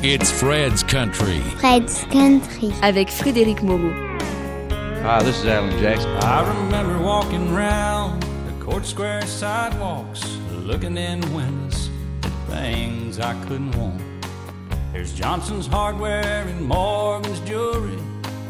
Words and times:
It's 0.00 0.30
Fred's 0.30 0.82
Country. 0.82 1.40
Fred's 1.58 2.04
Country. 2.04 2.72
Avec 2.82 3.08
Frédéric 3.08 3.62
Moreau. 3.62 3.92
Hi, 5.02 5.22
this 5.22 5.38
is 5.40 5.46
Alan 5.46 5.76
Jackson. 5.78 6.10
I 6.18 6.46
remember 6.48 6.98
walking 7.00 7.52
round 7.52 8.22
the 8.22 8.64
court 8.64 8.86
square 8.86 9.26
sidewalks, 9.26 10.38
looking 10.64 10.96
in 10.96 11.20
windows 11.34 11.90
at 12.22 12.32
things 12.48 13.18
I 13.18 13.34
couldn't 13.46 13.76
want. 13.76 14.00
There's 14.92 15.12
Johnson's 15.12 15.66
hardware 15.66 16.46
and 16.46 16.62
Morgan's 16.62 17.40
jewelry, 17.40 17.98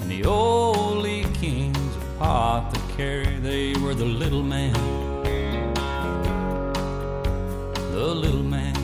and 0.01 0.11
the 0.11 0.25
old 0.25 0.99
Lee 0.99 1.25
Kings 1.35 1.97
apothecary. 2.17 3.39
They 3.41 3.75
were 3.81 3.95
the 3.95 4.05
little 4.05 4.43
man. 4.43 4.75
The 7.93 8.15
little 8.15 8.43
man. 8.43 8.75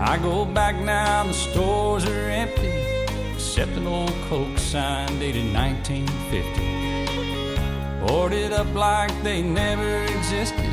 I 0.00 0.16
go 0.16 0.44
back 0.44 0.76
now, 0.76 1.24
the 1.24 1.32
stores 1.32 2.06
are 2.06 2.30
empty, 2.30 2.70
except 3.34 3.72
an 3.72 3.88
old 3.88 4.14
Coke 4.28 4.56
sign 4.56 5.18
dated 5.18 5.52
1950. 5.52 8.06
Boarded 8.06 8.52
up 8.52 8.72
like 8.74 9.10
they 9.24 9.42
never 9.42 10.04
existed, 10.04 10.72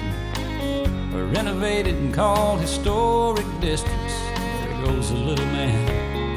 or 1.13 1.25
renovated 1.25 1.95
and 1.95 2.13
called 2.13 2.61
historic 2.61 3.47
districts. 3.59 4.13
There 4.61 4.85
goes 4.85 5.09
the 5.09 5.17
little 5.17 5.47
man. 5.47 6.35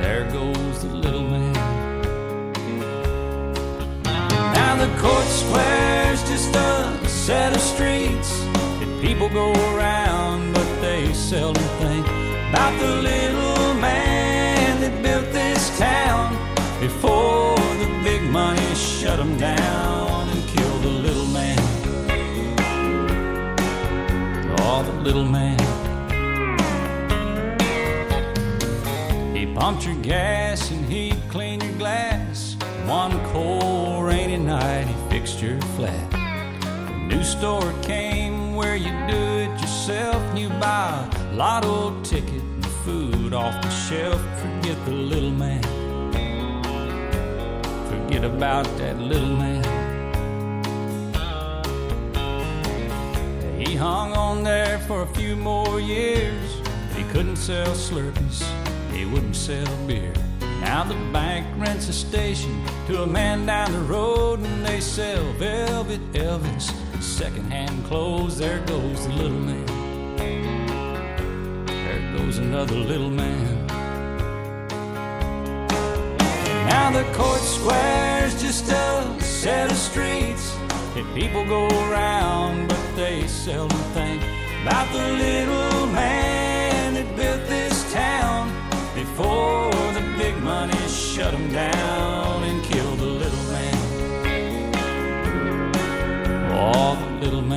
There 0.00 0.30
goes 0.30 0.82
the 0.82 0.94
little 0.94 1.22
man. 1.22 1.52
Now 4.54 4.76
the 4.76 4.86
court 5.00 5.26
square's 5.26 6.22
just 6.30 6.54
a 6.54 6.96
set 7.08 7.52
of 7.54 7.60
streets 7.60 8.44
that 8.78 9.00
people 9.02 9.28
go 9.28 9.52
around, 9.74 10.11
seldom 11.32 11.64
think 11.80 12.06
about 12.50 12.78
the 12.78 12.88
little 13.08 13.72
man 13.80 14.82
that 14.82 15.02
built 15.02 15.24
this 15.32 15.78
town 15.78 16.36
before 16.78 17.56
the 17.80 17.88
big 18.04 18.22
money 18.24 18.74
shut 18.74 19.18
him 19.18 19.38
down 19.38 20.28
and 20.28 20.46
killed 20.48 20.82
the 20.82 20.94
little 21.06 21.26
man. 21.28 21.58
Oh, 24.60 24.82
the 24.82 24.92
little 25.00 25.24
man. 25.24 25.58
He 29.34 29.46
pumped 29.54 29.86
your 29.86 29.96
gas 30.02 30.70
and 30.70 30.84
he'd 30.84 31.16
clean 31.30 31.62
your 31.62 31.72
glass. 31.78 32.56
One 32.84 33.18
cold 33.32 34.04
rainy 34.04 34.36
night, 34.36 34.84
he 34.84 34.96
fixed 35.08 35.40
your 35.40 35.58
flat. 35.76 36.10
The 36.10 37.16
new 37.16 37.24
store 37.24 37.72
came 37.80 38.54
where 38.54 38.76
you 38.76 38.92
do 39.08 39.22
it 39.44 39.58
yourself 39.62 40.22
you 40.38 40.50
buy 40.60 41.11
lotto 41.34 41.98
ticket 42.02 42.42
and 42.42 42.66
food 42.84 43.32
off 43.32 43.60
the 43.62 43.70
shelf. 43.70 44.20
Forget 44.40 44.84
the 44.84 44.92
little 44.92 45.30
man. 45.30 45.62
Forget 47.88 48.24
about 48.24 48.64
that 48.78 48.98
little 48.98 49.36
man. 49.36 49.62
He 53.58 53.74
hung 53.76 54.12
on 54.12 54.42
there 54.42 54.78
for 54.80 55.02
a 55.02 55.06
few 55.06 55.34
more 55.36 55.80
years. 55.80 56.60
He 56.94 57.04
couldn't 57.04 57.36
sell 57.36 57.68
Slurpees, 57.68 58.42
he 58.92 59.06
wouldn't 59.06 59.36
sell 59.36 59.66
beer. 59.86 60.12
Now 60.60 60.84
the 60.84 60.94
bank 61.12 61.46
rents 61.56 61.88
a 61.88 61.92
station 61.92 62.64
to 62.86 63.02
a 63.02 63.06
man 63.06 63.46
down 63.46 63.72
the 63.72 63.80
road, 63.80 64.40
and 64.40 64.66
they 64.66 64.80
sell 64.80 65.24
Velvet 65.32 66.12
Elvis, 66.12 66.70
secondhand 67.00 67.84
clothes. 67.86 68.38
There 68.38 68.60
goes 68.66 69.06
the 69.06 69.12
little 69.14 69.40
man. 69.40 69.71
Another 72.42 72.74
little 72.74 73.08
man. 73.08 73.66
Now 76.66 76.90
the 76.90 77.04
court 77.14 77.40
square's 77.40 78.40
just 78.42 78.70
a 78.70 79.16
set 79.20 79.70
of 79.70 79.76
streets 79.76 80.54
that 80.94 81.06
people 81.14 81.44
go 81.46 81.66
around, 81.88 82.68
but 82.68 82.84
they 82.94 83.26
seldom 83.26 83.78
think 83.94 84.22
about 84.62 84.92
the 84.92 85.06
little 85.24 85.86
man 85.86 86.94
that 86.94 87.16
built 87.16 87.48
this 87.48 87.92
town 87.92 88.50
before 88.94 89.70
the 89.94 90.02
big 90.18 90.36
money 90.42 90.76
shut 90.88 91.32
him 91.32 91.50
down 91.52 92.42
and 92.42 92.62
killed 92.64 92.98
the 92.98 93.12
little 93.22 93.44
man. 93.52 93.76
Oh, 96.52 96.96
the 97.20 97.24
little 97.24 97.42
man. 97.42 97.51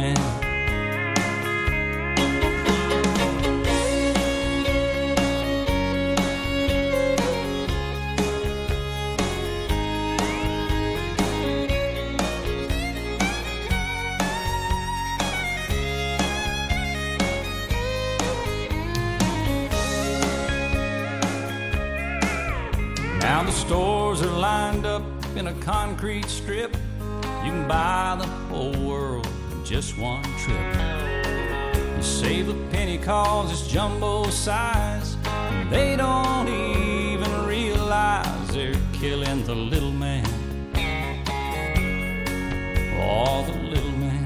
In 25.37 25.47
a 25.47 25.53
concrete 25.55 26.25
strip. 26.25 26.75
You 27.43 27.51
can 27.51 27.67
buy 27.67 28.15
the 28.17 28.27
whole 28.47 28.75
world 28.87 29.27
in 29.51 29.65
just 29.65 29.97
one 29.97 30.23
trip. 30.39 30.75
You 31.95 32.01
save 32.01 32.47
a 32.49 32.53
penny 32.71 32.97
cause 32.97 33.51
it's 33.51 33.67
jumbo 33.67 34.29
size. 34.29 35.17
And 35.25 35.69
they 35.69 35.95
don't 35.97 36.47
even 36.47 37.45
realize 37.45 38.47
they're 38.53 38.79
killing 38.93 39.43
the 39.45 39.55
little 39.55 39.91
man. 39.91 40.25
Oh, 42.97 43.45
the 43.45 43.57
little 43.59 43.91
man. 43.91 44.23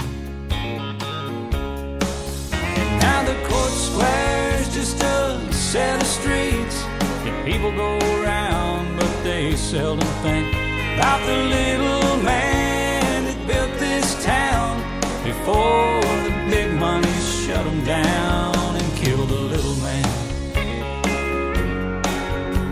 Now 3.00 3.24
the 3.24 3.48
court 3.48 3.72
square's 3.72 4.74
just 4.74 5.02
a 5.02 5.54
set 5.54 6.02
of 6.02 6.08
streets 6.08 6.84
that 7.24 7.46
people 7.46 7.72
go 7.72 7.98
around, 7.98 8.96
but 8.96 9.24
they 9.24 9.56
seldom 9.56 10.08
think 10.22 10.69
about 11.00 11.26
the 11.26 11.38
little 11.38 12.18
man 12.24 13.24
that 13.24 13.48
built 13.48 13.72
this 13.80 14.22
town 14.22 14.82
before 15.24 16.02
the 16.28 16.34
big 16.50 16.70
money 16.74 17.16
shut 17.22 17.66
him 17.66 17.86
down 17.86 18.76
and 18.76 18.98
killed 18.98 19.30
the 19.30 19.42
little 19.54 19.78
man. 19.78 20.06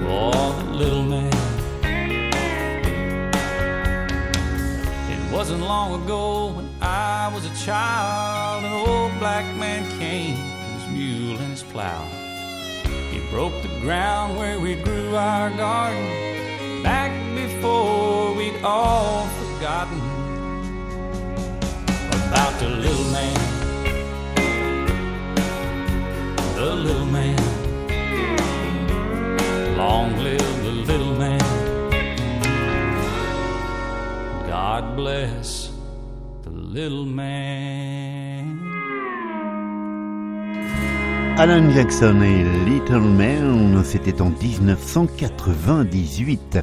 Oh, 0.09 0.61
the 0.65 0.71
little 0.73 1.03
man. 1.03 1.31
It 5.13 5.31
wasn't 5.31 5.61
long 5.61 6.03
ago 6.03 6.47
when 6.51 6.67
I 6.81 7.31
was 7.33 7.45
a 7.45 7.55
child, 7.65 8.65
an 8.65 8.73
old 8.73 9.17
black 9.19 9.45
man 9.55 9.87
came 9.97 10.35
with 10.35 10.81
his 10.81 10.87
mule 10.91 11.37
and 11.39 11.51
his 11.51 11.63
plow. 11.63 12.03
He 13.09 13.19
broke 13.29 13.61
the 13.61 13.73
ground 13.79 14.37
where 14.37 14.59
we 14.59 14.75
grew 14.75 15.15
our 15.15 15.49
garden 15.51 16.83
back 16.83 17.11
before 17.33 18.06
all 18.67 19.27
forgotten 19.39 20.01
about 22.27 22.53
the 22.59 22.67
little 22.67 23.07
man. 23.17 23.39
The 26.55 26.75
little 26.75 27.05
man. 27.05 27.39
Long 29.77 30.17
live 30.17 30.63
the 30.65 30.71
little 30.89 31.15
man. 31.15 31.39
God 34.47 34.97
bless 34.97 35.71
the 36.43 36.49
little 36.49 37.05
man. 37.05 38.59
Alan 41.37 41.71
Jackson 41.71 42.21
et 42.21 42.43
Little 42.65 42.99
Man, 42.99 43.81
c'était 43.85 44.21
en 44.21 44.31
1998. 44.31 46.57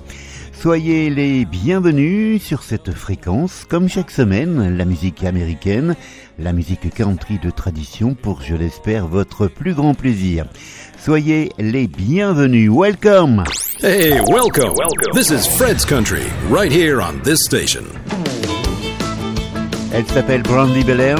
Soyez 0.64 1.11
les 1.11 1.44
bienvenus 1.44 2.43
sur 2.43 2.62
cette 2.62 2.93
fréquence, 2.93 3.66
comme 3.69 3.87
chaque 3.87 4.11
semaine, 4.11 4.78
la 4.78 4.87
musique 4.87 5.22
américaine, 5.22 5.94
la 6.38 6.55
musique 6.55 6.88
country 6.88 7.38
de 7.38 7.50
tradition 7.50 8.14
pour, 8.14 8.40
je 8.40 8.55
l'espère, 8.55 9.06
votre 9.06 9.46
plus 9.46 9.75
grand 9.75 9.93
plaisir. 9.93 10.46
Soyez 10.99 11.50
les 11.58 11.87
bienvenus. 11.87 12.70
Welcome! 12.70 13.44
Hey, 13.82 14.12
welcome. 14.22 14.72
Welcome. 14.75 15.12
This 15.12 15.28
is 15.28 15.46
Fred's 15.46 15.84
Country, 15.84 16.25
right 16.49 16.72
here 16.72 17.02
on 17.02 17.20
this 17.25 17.44
station. 17.44 17.84
Elle 19.93 20.06
s'appelle 20.06 20.43
Brandy 20.44 20.82
Belair. 20.82 21.19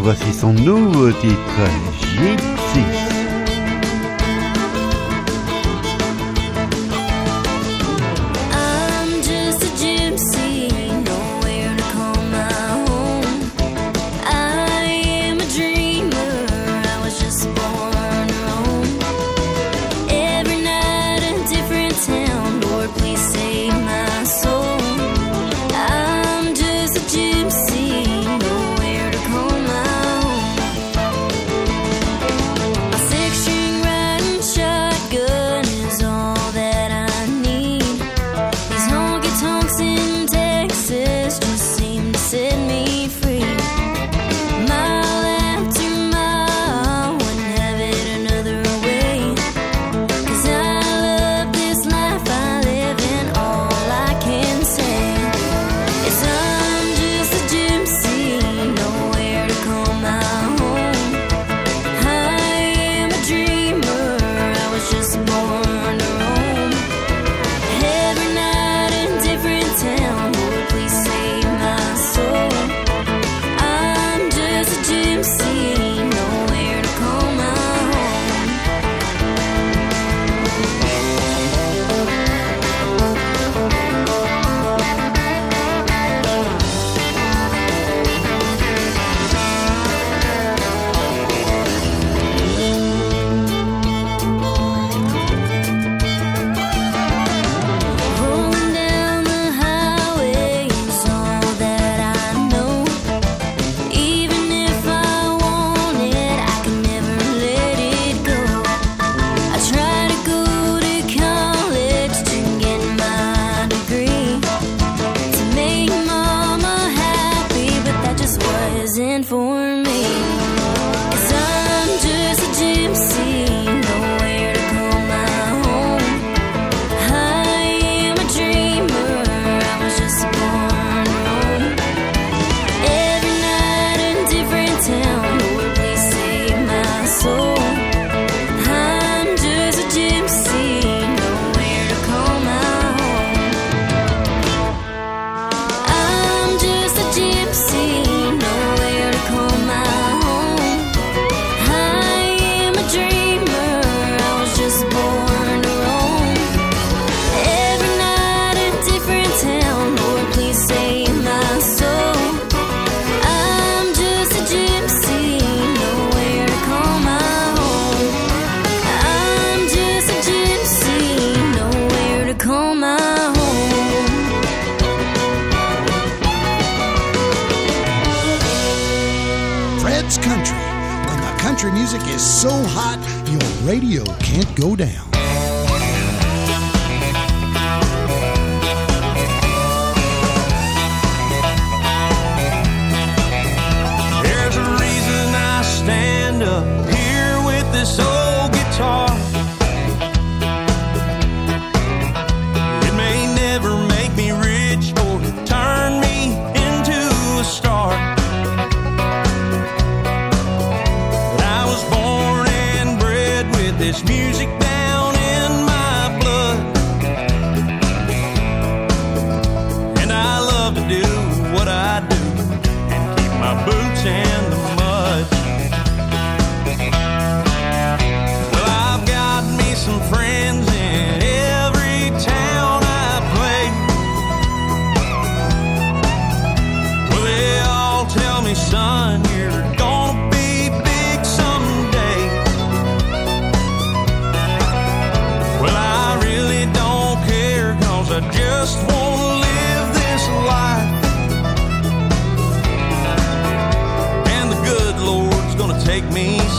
Voici 0.00 0.32
son 0.32 0.54
nouveau 0.54 1.12
titre, 1.12 1.68
Gypsy. 2.00 3.05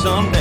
Someday. 0.08 0.37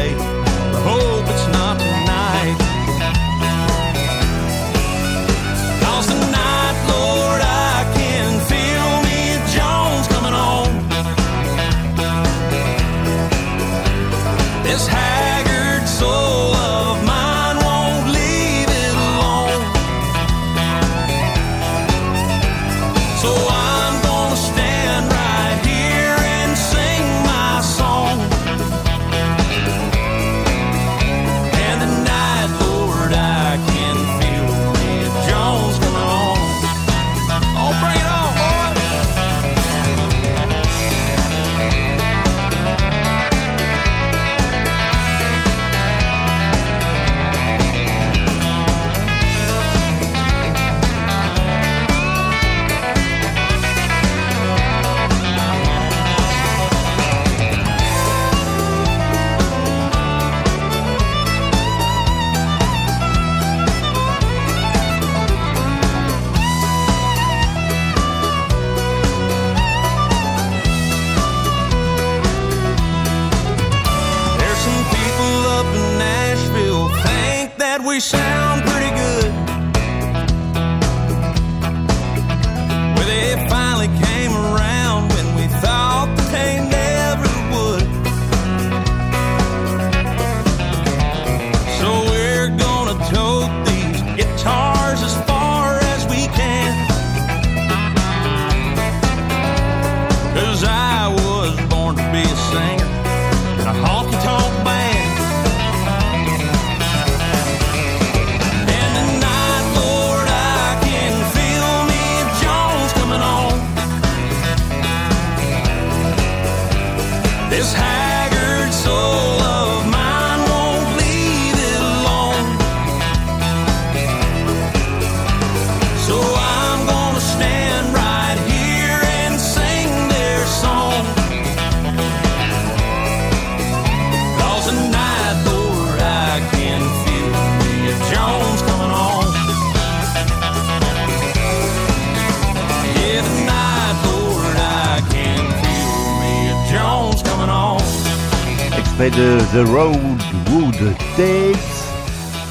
The 149.57 149.65
Road 149.65 150.21
Wood 150.51 150.77
Takes. 151.17 151.89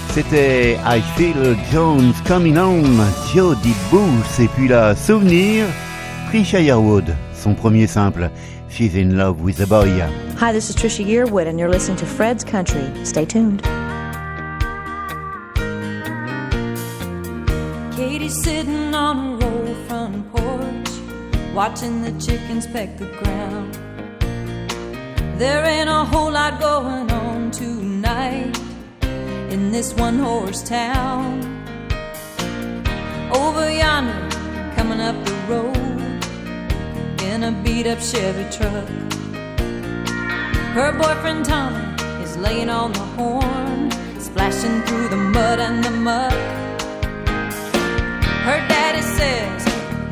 C'était 0.10 0.76
I 0.84 1.02
Feel 1.16 1.56
Jones 1.72 2.16
Coming 2.26 2.58
On, 2.58 2.82
Jody 3.32 3.76
Booth. 3.92 4.40
Et 4.40 4.48
puis 4.48 4.68
là, 4.68 4.96
Souvenir, 4.96 5.68
Trisha 6.30 6.60
Yearwood, 6.60 7.16
son 7.36 7.54
premier 7.54 7.86
simple. 7.86 8.32
She's 8.72 8.96
in 8.96 9.18
love 9.18 9.40
with 9.40 9.62
a 9.62 9.68
boy. 9.68 10.02
Hi, 10.40 10.52
this 10.52 10.72
is 10.72 10.76
Trisha 10.76 11.06
Yearwood, 11.06 11.46
and 11.46 11.60
you're 11.60 11.70
listening 11.70 11.98
to 11.98 12.08
Fred's 12.08 12.44
Country. 12.44 12.82
Stay 13.04 13.26
tuned. 13.26 13.62
Katie's 17.96 18.42
sitting 18.42 18.96
on 18.96 19.18
a 19.18 19.46
roll 19.46 19.76
front 19.88 20.32
porch, 20.32 21.54
watching 21.54 22.02
the 22.02 22.20
chickens 22.20 22.66
peck 22.66 22.98
the 22.98 23.06
ground. 23.22 23.78
There 25.38 25.66
ain't 25.66 25.90
a 25.90 26.06
whole 26.06 26.32
lot 26.32 26.62
going 26.62 27.12
on 27.12 27.52
tonight 27.52 28.58
in 29.52 29.70
this 29.70 29.94
one 29.94 30.18
horse 30.18 30.64
town. 30.64 31.44
Over 33.34 33.70
yonder, 33.70 34.30
coming 34.78 35.02
up 35.02 35.18
the 35.26 35.34
road 35.50 35.76
in 37.22 37.44
a 37.44 37.52
beat 37.64 37.86
up 37.86 38.00
Chevy 38.00 38.46
truck. 38.50 38.88
Her 40.74 40.94
boyfriend 40.94 41.44
Tommy 41.44 41.84
is 42.24 42.38
laying 42.38 42.70
on 42.70 42.94
the 42.94 43.08
horn, 43.18 43.92
splashing 44.22 44.84
through 44.84 45.10
the 45.10 45.18
mud 45.18 45.60
and 45.60 45.84
the 45.84 45.92
muck. 45.92 46.32
Her 48.48 48.60
daddy 48.70 49.02
says 49.02 49.66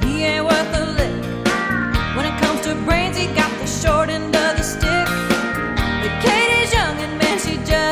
he 0.03 0.23
ain't 0.25 0.43
worth 0.43 0.75
a 0.75 0.85
lick. 0.99 1.23
When 2.17 2.25
it 2.25 2.37
comes 2.41 2.59
to 2.67 2.75
brains, 2.83 3.15
he 3.15 3.27
got 3.27 3.51
the 3.61 3.67
short 3.67 4.09
end 4.09 4.35
of 4.35 4.57
the 4.57 4.63
stick. 4.63 4.92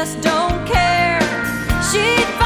Just 0.04 0.20
don't 0.22 0.66
care. 0.66 1.22
She'd 1.92 2.41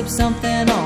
Slips 0.00 0.16
something 0.16 0.79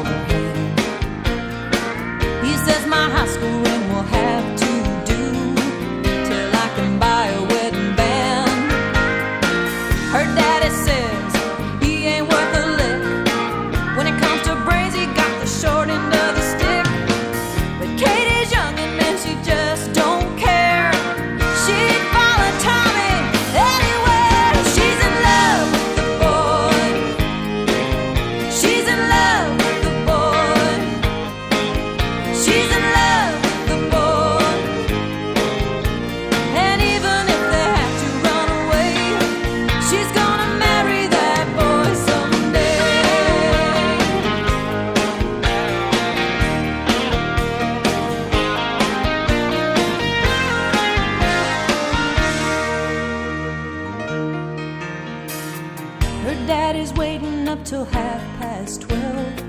waiting 56.96 57.48
up 57.48 57.64
till 57.64 57.84
half 57.84 58.20
past 58.38 58.82
twelve 58.82 59.40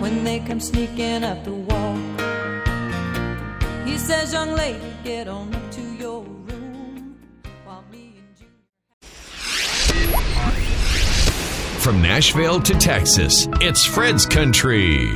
when 0.00 0.24
they 0.24 0.40
come 0.40 0.60
sneaking 0.60 1.24
up 1.24 1.42
the 1.44 1.52
walk. 1.52 1.96
He 3.86 3.98
says, 3.98 4.32
Young 4.32 4.52
lady, 4.52 4.80
get 5.04 5.28
on 5.28 5.54
up 5.54 5.70
to 5.72 5.80
your 5.80 6.22
room 6.22 7.16
while 7.64 7.84
me 7.90 8.14
and 8.18 8.40
you. 8.40 8.46
From 11.80 12.02
Nashville 12.02 12.60
to 12.60 12.74
Texas, 12.74 13.48
it's 13.60 13.84
Fred's 13.84 14.26
Country. 14.26 15.14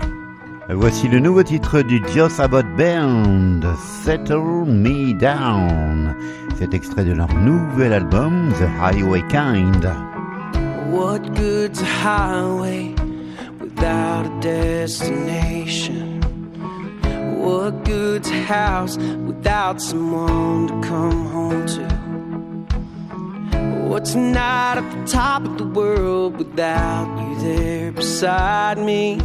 Voici 0.69 1.09
le 1.09 1.19
nouveau 1.19 1.43
titre 1.43 1.83
du 1.83 2.01
Josh 2.15 2.39
Abbott 2.39 2.67
Band, 2.77 3.63
Settle 4.05 4.65
Me 4.67 5.13
Down. 5.19 6.15
C'est 6.57 6.73
extrait 6.75 7.05
de 7.05 7.13
leur 7.13 7.35
nouvel 7.35 7.93
album, 7.93 8.53
The 8.59 8.69
Highway 8.81 9.23
Kind. 9.29 9.85
What 10.91 11.35
good's 11.37 11.81
a 11.81 11.85
highway 11.85 12.95
without 13.61 14.27
a 14.27 14.41
destination? 14.41 16.21
What 17.41 17.85
good's 17.85 18.29
a 18.29 18.43
house 18.43 18.97
without 18.97 19.81
someone 19.81 20.67
to 20.67 20.89
come 20.89 21.27
home 21.27 21.67
to? 21.75 21.87
What's 23.89 24.15
a 24.15 24.19
night 24.19 24.79
at 24.79 24.91
the 24.91 25.05
top 25.11 25.45
of 25.45 25.59
the 25.59 25.67
world 25.67 26.37
without 26.39 27.07
you 27.21 27.41
there 27.41 27.93
beside 27.93 28.79
me? 28.79 29.17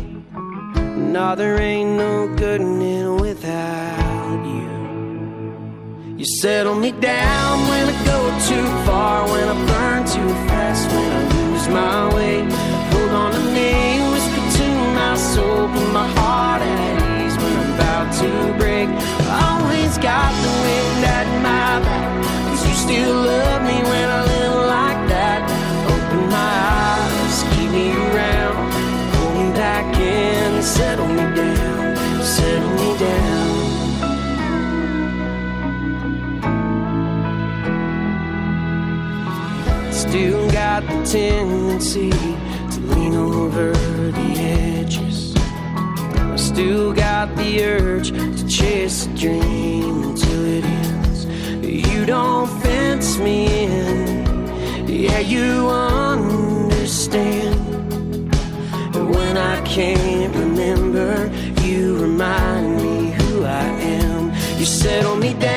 No, 1.16 1.36
there 1.36 1.60
ain't 1.60 1.98
no 1.98 2.28
good 2.36 2.62
in 2.62 2.80
it 2.80 3.22
without. 3.22 4.05
You 6.18 6.24
settle 6.24 6.76
me 6.76 6.92
down 6.92 7.68
when 7.68 7.90
I 7.90 8.06
go 8.06 8.20
too 8.48 8.68
far, 8.86 9.28
when 9.28 9.50
I 9.50 9.58
burn 9.68 10.06
too 10.06 10.30
fast, 10.48 10.88
when 10.96 11.12
I 11.12 11.22
lose 11.36 11.68
my 11.68 12.16
way. 12.16 12.40
Hold 12.94 13.12
on 13.12 13.32
to 13.34 13.44
me, 13.52 14.00
whisper 14.12 14.44
to 14.58 14.68
my 14.96 15.16
soul, 15.18 15.68
put 15.68 15.92
my 15.92 16.08
heart 16.16 16.62
at 16.62 17.20
ease 17.20 17.36
when 17.36 17.54
I'm 17.60 17.74
about 17.76 18.08
to 18.22 18.30
break. 18.58 18.88
I 19.28 19.60
Always 19.60 19.98
got 19.98 20.32
the 20.32 20.52
wind 20.64 21.04
at 21.04 21.28
my 21.44 21.84
back, 21.84 22.08
cause 22.48 22.64
you 22.66 22.76
still 22.76 23.16
love 23.16 23.62
me 23.64 23.78
when 23.84 24.08
I 24.08 24.22
live 24.24 24.56
like 24.72 25.02
that. 25.12 25.42
Open 25.92 26.24
my 26.32 26.56
eyes, 26.80 27.38
keep 27.52 27.70
me 27.76 27.92
around, 27.92 28.56
pull 29.12 29.32
me 29.36 29.52
back 29.52 29.88
in, 30.00 30.64
settle 30.64 31.08
me 31.10 31.36
down, 31.36 31.55
Still 40.16 40.48
got 40.52 40.82
the 40.84 41.04
tendency 41.04 42.10
to 42.10 42.80
lean 42.96 43.16
over 43.16 43.74
the 43.74 44.30
edges. 44.40 45.36
I 45.36 46.38
still 46.38 46.94
got 46.94 47.36
the 47.36 47.62
urge 47.62 48.12
to 48.12 48.48
chase 48.48 49.08
a 49.08 49.10
dream 49.10 50.04
until 50.04 50.46
it 50.46 50.64
ends. 50.64 51.26
You 51.66 52.06
don't 52.06 52.48
fence 52.62 53.18
me 53.18 53.66
in, 53.66 54.88
yeah, 54.88 55.20
you 55.20 55.68
understand. 55.68 57.60
And 58.96 59.10
when 59.10 59.36
I 59.36 59.60
can't 59.66 60.34
remember, 60.34 61.30
you 61.62 61.98
remind 62.02 62.78
me 62.78 63.12
who 63.12 63.44
I 63.44 63.68
am. 64.00 64.32
You 64.58 64.66
settle 64.66 65.18
me 65.18 65.34
down 65.34 65.55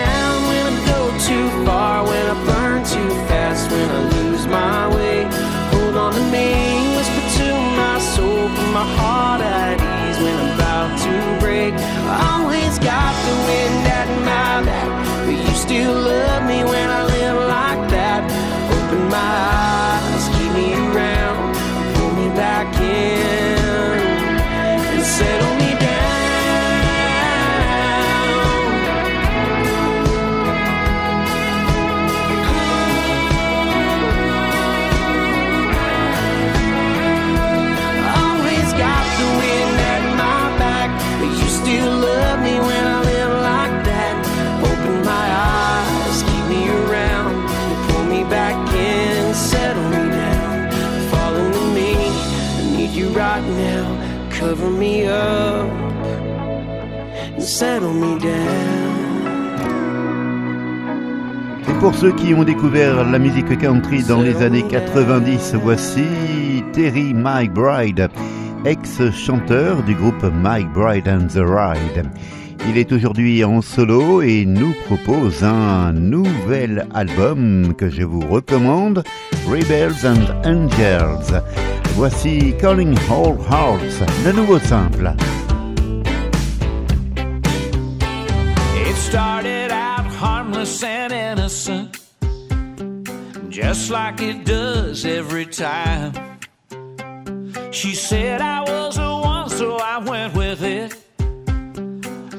settle 57.59 57.93
me 57.93 58.21
down. 58.21 58.79
Et 61.69 61.81
pour 61.81 61.93
ceux 61.93 62.13
qui 62.13 62.33
ont 62.33 62.45
découvert 62.45 63.05
la 63.05 63.19
musique 63.19 63.59
country 63.59 64.05
dans 64.05 64.23
les 64.23 64.37
années 64.43 64.63
90, 64.63 65.57
voici 65.61 66.05
Terry 66.73 67.13
McBride, 67.13 68.11
ex-chanteur 68.65 69.83
du 69.83 69.95
groupe 69.97 70.23
McBride 70.23 71.09
and 71.09 71.27
the 71.27 71.43
Ride. 71.45 72.07
Il 72.69 72.79
est 72.79 72.93
aujourd'hui 72.93 73.43
en 73.43 73.61
solo 73.61 74.23
et 74.23 74.45
nous 74.45 74.75
propose 74.87 75.43
un 75.43 75.93
nouvel 75.93 76.87
album 76.95 77.75
que 77.77 77.91
je 77.91 78.05
vous 78.05 78.21
recommande, 78.21 79.03
Rebels 79.49 80.07
and 80.07 80.27
Angels. 80.45 81.43
Voici 81.97 82.55
Calling 82.61 82.95
All 83.11 83.37
Hearts, 83.51 84.07
le 84.25 84.33
nouveau 84.33 84.61
simple. 84.61 85.13
Harmless 90.59 90.83
and 90.83 91.13
innocent, 91.13 91.99
just 93.49 93.91
like 93.91 94.21
it 94.21 94.45
does 94.45 95.05
every 95.05 95.47
time. 95.47 96.13
She 97.71 97.95
said 97.95 98.41
I 98.41 98.63
was 98.63 98.97
the 98.97 99.03
one, 99.03 99.49
so 99.51 99.77
I 99.77 99.99
went 99.99 100.35
with 100.35 100.63
it. 100.65 100.97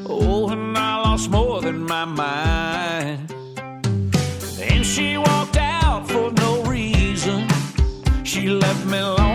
Oh, 0.05 0.49
and 0.49 0.77
I 0.77 0.97
lost 0.97 1.29
more 1.29 1.62
than 1.62 1.82
my 1.84 2.03
mind. 2.03 3.29
Then 4.58 4.84
she 4.84 5.17
walked 5.17 5.55
out 5.55 6.10
for 6.10 6.29
no 6.32 6.63
reason. 6.63 7.47
She 8.25 8.49
left 8.49 8.86
me 8.86 9.01
lonely 9.01 9.29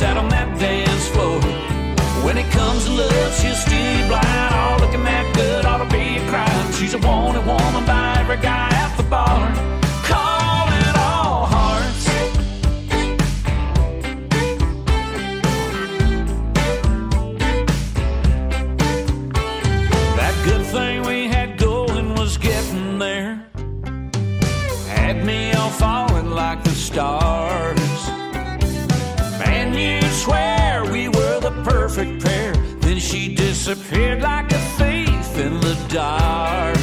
blues 0.00 0.08
out 0.08 0.16
on 0.16 0.28
that 0.30 0.58
dance 0.58 1.08
floor. 1.08 1.40
When 2.24 2.38
it 2.38 2.50
comes 2.50 2.84
to 2.84 2.92
love, 2.92 3.34
she'll 3.34 3.54
steal 3.54 4.08
blind. 4.08 4.54
All 4.54 4.78
looking 4.80 5.04
that 5.04 5.34
good 5.34 5.64
ought 5.64 5.78
to 5.78 5.96
be 5.96 6.16
a 6.16 6.28
crime. 6.28 6.72
She's 6.72 6.94
a 6.94 6.98
wanted 6.98 7.46
woman 7.46 7.84
by 7.86 8.16
every 8.20 8.36
guy 8.38 8.69
disappeared 33.74 34.20
like 34.20 34.50
a 34.50 34.58
thief 34.78 35.38
in 35.38 35.60
the 35.60 35.76
dark. 35.88 36.79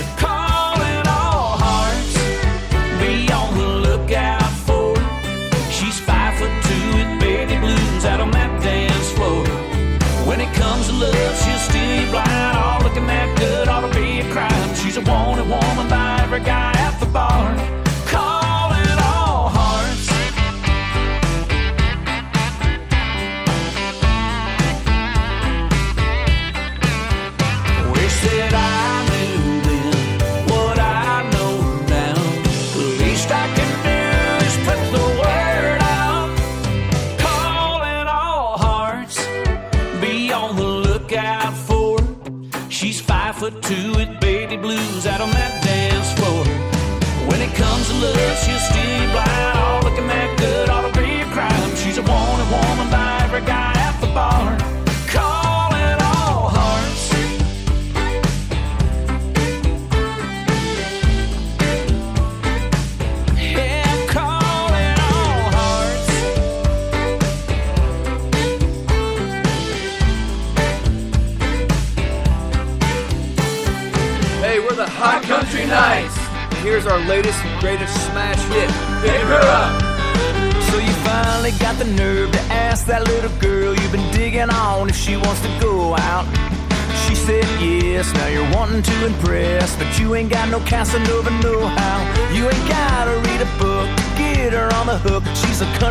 Love, 48.48 48.62
she'll 48.62 48.77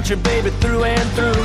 A 0.07 0.14
baby 0.14 0.51
through 0.61 0.85
and 0.85 1.09
through. 1.19 1.42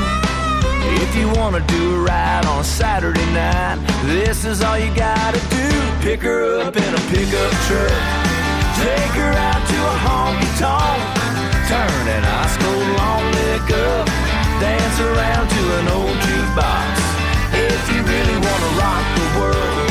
If 1.01 1.15
you 1.15 1.27
wanna 1.33 1.65
do 1.65 1.95
a 1.95 1.99
ride 2.05 2.45
on 2.45 2.59
a 2.59 2.63
Saturday 2.63 3.25
night, 3.33 3.81
this 4.05 4.45
is 4.45 4.61
all 4.61 4.77
you 4.77 4.93
gotta 4.93 5.41
do. 5.49 5.67
Pick 6.05 6.21
her 6.21 6.61
up 6.61 6.77
in 6.77 6.93
a 6.93 7.01
pickup 7.09 7.53
truck. 7.65 8.01
Take 8.77 9.13
her 9.17 9.33
out 9.49 9.65
to 9.65 9.77
a 9.81 9.95
honky 10.05 10.49
tonk. 10.61 11.01
Turn 11.73 12.05
an 12.13 12.21
cold 12.61 12.87
long 13.01 13.25
lick 13.33 13.67
up. 13.89 14.05
Dance 14.61 14.99
around 15.09 15.49
to 15.49 15.61
an 15.81 15.87
old 15.97 16.17
jukebox. 16.21 16.93
If 17.57 17.81
you 17.89 17.99
really 18.13 18.37
wanna 18.45 18.71
rock 18.77 19.05
the 19.17 19.27
world 19.41 19.89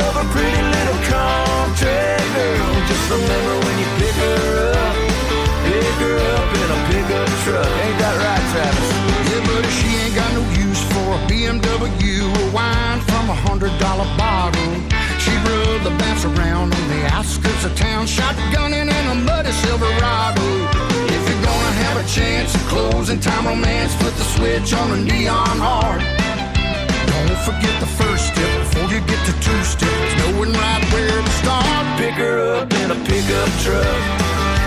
of 0.00 0.12
a 0.16 0.26
pretty 0.32 0.62
little 0.72 1.00
country 1.12 2.16
girl, 2.32 2.72
just 2.88 3.04
remember 3.12 3.54
when 3.60 3.76
you 3.76 3.88
pick 4.00 4.16
her 4.24 4.72
up, 4.72 4.96
pick 5.68 5.96
her 6.00 6.16
up 6.32 6.48
in 6.64 6.68
a 6.78 6.79
truck. 7.44 7.66
Ain't 7.84 7.98
that 8.00 8.16
right, 8.20 8.44
Travis? 8.52 8.88
Yeah, 9.28 9.42
but 9.48 9.64
she 9.68 9.88
ain't 10.02 10.14
got 10.14 10.30
no 10.36 10.44
use 10.60 10.80
for 10.92 11.06
a 11.16 11.20
BMW 11.30 12.28
or 12.28 12.46
wine 12.52 13.00
from 13.08 13.30
a 13.30 13.38
hundred 13.48 13.72
dollar 13.80 14.08
bottle. 14.20 14.72
She 15.22 15.32
rode 15.48 15.82
the 15.84 15.94
bamps 16.00 16.24
around 16.24 16.74
on 16.74 16.84
the 16.88 17.02
outskirts 17.12 17.64
of 17.64 17.72
town, 17.76 18.06
shotgunning 18.06 18.88
in 18.88 19.04
a 19.08 19.16
muddy 19.24 19.52
Silverado. 19.52 20.44
If 21.16 21.22
you're 21.28 21.44
gonna 21.44 21.74
have 21.84 21.96
a 21.96 22.06
chance 22.08 22.54
at 22.54 22.64
closing 22.68 23.20
time 23.20 23.46
romance, 23.46 23.94
flip 23.96 24.14
the 24.14 24.28
switch 24.36 24.72
on 24.74 24.92
a 24.92 24.98
neon 25.00 25.56
heart. 25.60 26.02
Don't 27.08 27.40
forget 27.44 27.74
the 27.80 27.90
first 28.00 28.32
step 28.32 28.50
before 28.64 28.88
you 28.92 29.00
get 29.08 29.20
to 29.28 29.34
two 29.40 29.62
steps, 29.64 30.12
knowing 30.20 30.52
right 30.52 30.84
where 30.92 31.20
to 31.22 31.32
start. 31.40 31.84
Pick 31.96 32.14
her 32.20 32.60
up 32.60 32.72
in 32.80 32.90
a 32.90 32.98
pickup 33.08 33.50
truck. 33.64 34.00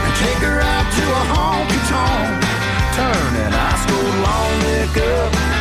And 0.06 0.14
take 0.22 0.42
her 0.48 0.60
out 0.60 0.88
to 0.98 1.04
a 1.22 1.24
honky 1.34 1.80
tonk. 1.90 2.53
Turn 2.96 3.36
an 3.38 3.54
ice 3.54 3.86
cold 3.88 4.16
long 4.24 4.60
lick 4.62 4.98
up. 4.98 5.53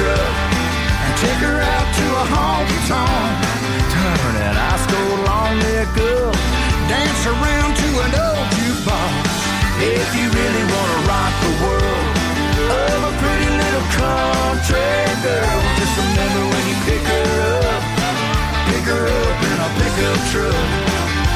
Truck 0.00 0.32
and 1.04 1.12
take 1.20 1.40
her 1.44 1.58
out 1.60 1.88
to 1.98 2.06
a 2.22 2.24
honky 2.32 2.80
tonk. 2.88 3.36
Turn 3.92 4.32
that 4.40 4.56
ice 4.72 4.86
cold 4.88 5.20
long 5.28 5.54
neck 5.60 5.92
up, 5.92 6.32
dance 6.88 7.22
around 7.28 7.72
to 7.76 7.88
an 8.04 8.12
old 8.16 8.46
jukebox. 8.56 9.28
If 9.80 10.08
you 10.16 10.26
really 10.32 10.64
wanna 10.72 10.98
rock 11.04 11.32
the 11.44 11.52
world 11.64 12.08
of 12.80 12.98
a 13.10 13.12
pretty 13.20 13.50
little 13.60 13.86
country 14.00 15.04
girl, 15.20 15.56
just 15.76 15.94
remember 16.00 16.42
when 16.48 16.64
you 16.70 16.76
pick 16.88 17.04
her 17.04 17.28
up, 17.60 17.82
pick 18.72 18.84
her 18.88 19.04
up 19.04 19.38
in 19.50 19.56
a 19.66 19.70
pickup 19.80 20.20
truck. 20.32 20.68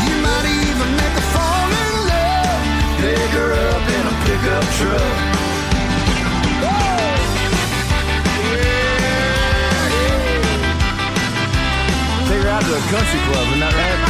You 0.08 0.14
might 0.24 0.46
even 0.64 0.88
make 1.00 1.14
her 1.20 1.28
fall 1.36 1.68
in 1.84 1.92
love. 2.12 2.62
Pick 3.00 3.30
her 3.36 3.50
up 3.52 3.84
in 3.96 4.04
a 4.08 4.14
pickup 4.24 4.66
truck. 4.80 5.53
Out 12.54 12.62
to 12.62 12.72
a 12.72 12.78
country 12.78 13.20
club, 13.32 13.48
isn't 13.48 13.58
that 13.58 13.74
right? 13.74 14.00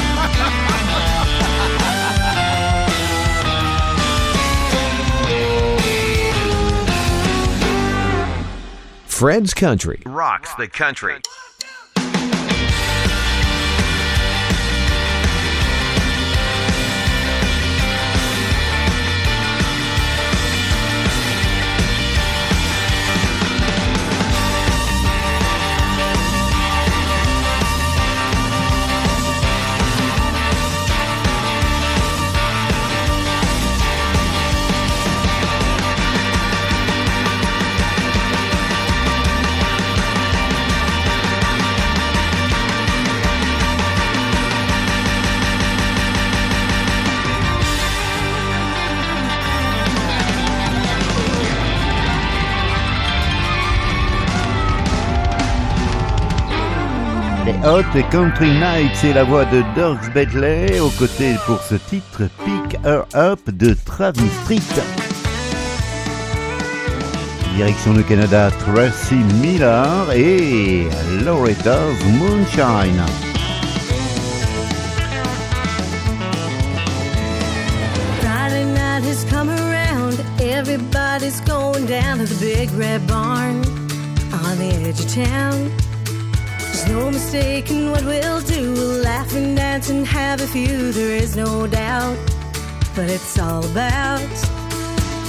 Fred's 9.07 9.55
Country. 9.55 10.03
Rocks 10.05 10.55
the 10.57 10.69
country. 10.69 11.23
Hot 57.67 57.83
Country 58.11 58.51
Nights, 58.61 58.95
c'est 58.97 59.15
la 59.15 59.25
voix 59.25 59.47
de 59.47 59.63
Dorks 59.75 60.13
Bentley, 60.13 60.81
aux 60.81 60.91
côtés 60.91 61.35
pour 61.47 61.63
ce 61.63 61.77
titre 61.77 62.29
Pick 62.45 62.79
Her 62.85 63.05
Up 63.15 63.41
de 63.51 63.75
Travis 63.87 64.29
Street. 64.43 64.61
Direction 67.57 67.95
le 67.95 68.03
Canada, 68.03 68.51
Tracy 68.51 69.15
Miller 69.41 70.13
et 70.13 70.87
Loretta's 71.25 72.05
Moonshine. 72.19 73.03
Friday 78.21 78.67
night. 78.67 79.05
Everybody's 80.39 81.41
going 81.41 81.87
down 81.87 82.19
to 82.19 82.27
the 82.27 82.39
big 82.41 82.71
red 82.73 83.07
barn 83.07 83.63
on 84.33 84.61
edge 84.61 85.15
town. 85.15 85.71
No 86.95 87.11
mistaking 87.11 87.91
what 87.91 88.05
we'll 88.05 88.41
do. 88.43 88.73
We'll 88.73 89.03
laugh 89.03 89.35
and 89.35 89.57
dance 89.57 89.91
and 89.91 90.07
have 90.07 90.41
a 90.41 90.47
few, 90.47 90.93
there 90.93 91.17
is 91.17 91.35
no 91.35 91.67
doubt. 91.67 92.17
But 92.95 93.11
it's 93.11 93.37
all 93.37 93.65
about 93.65 94.21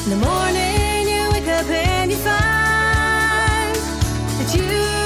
in 0.03 0.11
the 0.11 0.17
morning 0.17 1.07
you 1.09 1.27
wake 1.31 1.47
up 1.47 1.65
and 1.65 2.11
you 2.11 2.17
find 2.17 3.75
that 4.37 4.53
you've 4.55 5.04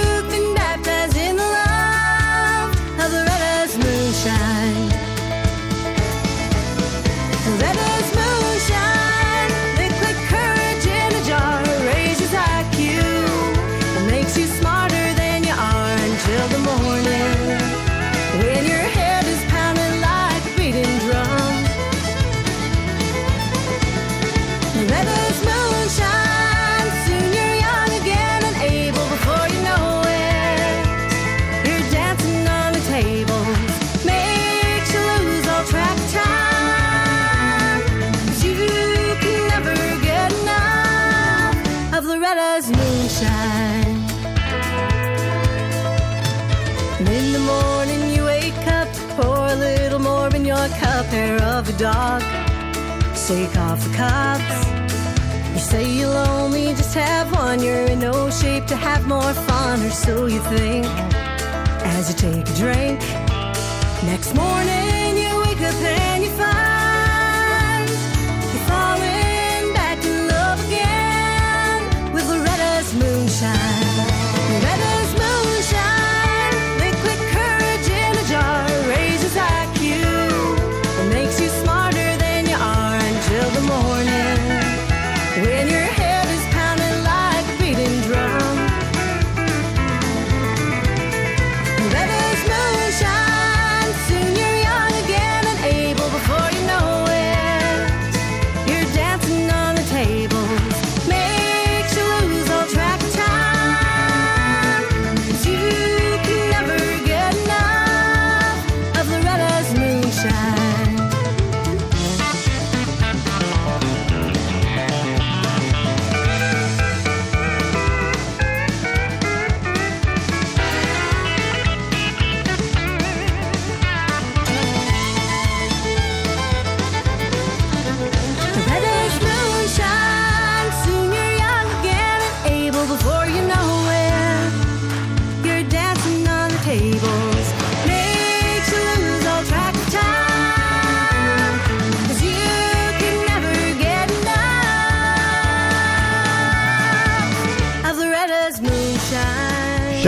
Moonshine. 43.00 43.98
And 47.00 47.08
in 47.08 47.32
the 47.32 47.40
morning 47.40 48.10
you 48.14 48.26
wake 48.26 48.68
up, 48.68 48.90
pour 49.16 49.48
a 49.48 49.56
little 49.56 50.00
more 50.00 50.28
in 50.36 50.44
your 50.44 50.68
cup, 50.84 51.06
hair 51.06 51.42
of 51.42 51.70
a 51.70 51.78
dog. 51.78 52.22
Shake 53.16 53.56
off 53.58 53.80
the 53.86 53.94
cops. 53.96 54.58
You 55.54 55.60
say 55.60 55.86
you'll 55.90 56.22
only 56.36 56.74
just 56.80 56.94
have 56.96 57.32
one. 57.32 57.64
You're 57.64 57.88
in 57.94 58.00
no 58.00 58.30
shape 58.30 58.66
to 58.68 58.76
have 58.76 59.08
more 59.08 59.34
fun, 59.34 59.82
or 59.82 59.92
so 59.92 60.26
you 60.26 60.42
think. 60.54 60.86
As 61.96 62.10
you 62.10 62.16
take 62.28 62.50
a 62.50 62.56
drink, 62.64 63.00
next 64.12 64.36
morning 64.36 65.18
you 65.24 65.32
wake 65.46 65.62
up 65.62 65.80
and 65.82 66.24
you 66.24 66.32
find 66.32 66.49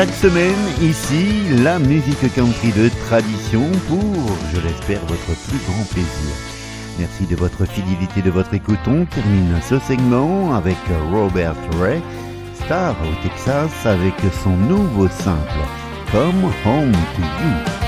Chaque 0.01 0.15
semaine, 0.15 0.57
ici, 0.81 1.43
la 1.63 1.77
musique 1.77 2.33
country 2.33 2.71
de 2.71 2.89
tradition 3.05 3.69
pour, 3.87 4.35
je 4.51 4.59
l'espère, 4.59 4.99
votre 5.01 5.39
plus 5.47 5.59
grand 5.67 5.83
plaisir. 5.91 6.33
Merci 6.97 7.27
de 7.27 7.35
votre 7.35 7.65
fidélité, 7.65 8.23
de 8.23 8.31
votre 8.31 8.51
écoute. 8.51 8.79
On 8.87 9.05
termine 9.05 9.59
ce 9.61 9.77
segment 9.77 10.55
avec 10.55 10.77
Robert 11.11 11.53
Ray, 11.79 12.01
Star 12.65 12.95
au 13.03 13.27
Texas 13.27 13.85
avec 13.85 14.15
son 14.43 14.57
nouveau 14.57 15.07
simple 15.07 15.61
Come 16.11 16.45
Home 16.65 16.91
to 16.93 17.21
You. 17.21 17.80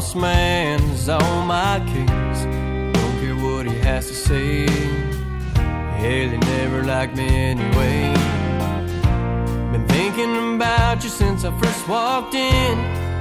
Boss 0.00 0.14
man 0.14 0.80
is 0.92 1.10
on 1.10 1.46
my 1.46 1.78
case. 1.80 2.44
Don't 2.94 3.16
care 3.20 3.36
what 3.36 3.66
he 3.66 3.76
has 3.80 4.08
to 4.08 4.14
say. 4.14 4.66
Hell, 6.00 6.28
he 6.30 6.38
never 6.38 6.82
liked 6.82 7.14
me 7.18 7.28
anyway. 7.28 8.14
Been 9.72 9.86
thinking 9.88 10.54
about 10.54 11.04
you 11.04 11.10
since 11.10 11.44
I 11.44 11.50
first 11.60 11.86
walked 11.86 12.34
in. 12.34 12.74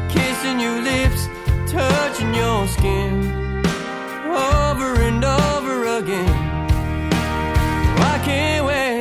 Kissing 0.10 0.62
your 0.62 0.82
lips, 0.82 1.28
touching 1.70 2.34
your 2.34 2.66
skin. 2.70 3.12
Over 4.32 5.02
and 5.02 5.22
over 5.26 5.98
again. 5.98 6.34
I 8.14 8.22
can't 8.24 8.66
wait 8.66 8.99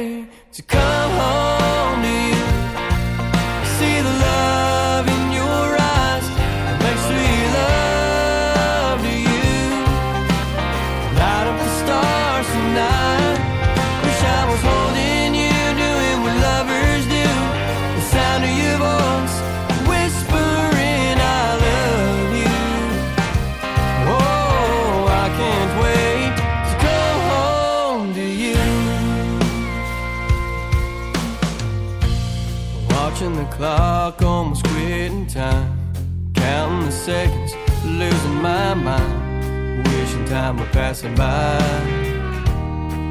time 40.38 40.56
were 40.56 40.72
passing 40.82 41.14
by. 41.14 41.58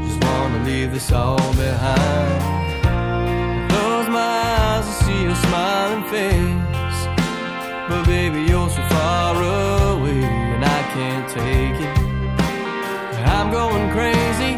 Just 0.06 0.20
wanna 0.26 0.60
leave 0.70 0.92
this 0.94 1.12
all 1.12 1.50
behind. 1.66 2.40
Close 3.72 4.08
my 4.20 4.38
eyes 4.66 4.86
to 4.90 4.94
see 5.04 5.20
your 5.28 5.40
smiling 5.48 6.06
face. 6.14 7.00
But 7.90 8.02
baby, 8.06 8.40
you're 8.50 8.72
so 8.78 8.84
far 8.96 9.34
away, 9.94 10.22
and 10.54 10.64
I 10.78 10.82
can't 10.96 11.28
take 11.42 11.78
it. 11.88 11.96
I'm 13.36 13.50
going 13.60 13.86
crazy, 13.98 14.54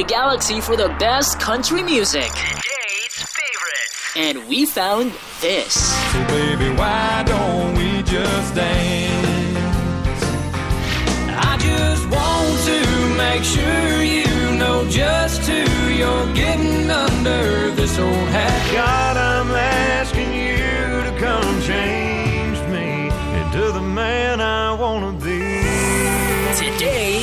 the 0.00 0.06
galaxy 0.06 0.62
for 0.62 0.76
the 0.76 0.88
best 0.98 1.38
country 1.40 1.82
music. 1.82 2.30
Today's 2.32 3.16
favorites. 3.36 4.16
And 4.16 4.48
we 4.48 4.64
found 4.64 5.12
this. 5.42 5.74
So 6.12 6.18
baby, 6.28 6.70
why 6.74 7.22
don't 7.26 7.74
we 7.74 8.02
just 8.02 8.54
dance? 8.54 10.22
I 11.28 11.52
just 11.60 12.04
want 12.16 12.56
to 12.70 12.80
make 13.24 13.44
sure 13.44 14.02
you 14.02 14.56
know 14.56 14.88
just 14.88 15.42
who 15.42 15.92
you're 15.92 16.34
getting 16.34 16.90
under 16.90 17.70
this 17.72 17.98
old 17.98 18.28
hat. 18.36 18.72
God, 18.72 19.16
I'm 19.18 19.50
asking 19.54 20.32
you 20.32 20.39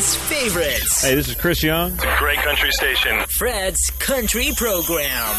Today's 0.07 0.29
favorites. 0.29 1.03
Hey, 1.03 1.15
this 1.15 1.27
is 1.27 1.35
Chris 1.35 1.61
Young. 1.61 1.91
It's 1.93 2.03
a 2.03 2.15
great 2.17 2.39
country 2.39 2.71
station. 2.71 3.25
Fred's 3.27 3.89
Country 3.99 4.51
Program. 4.55 5.35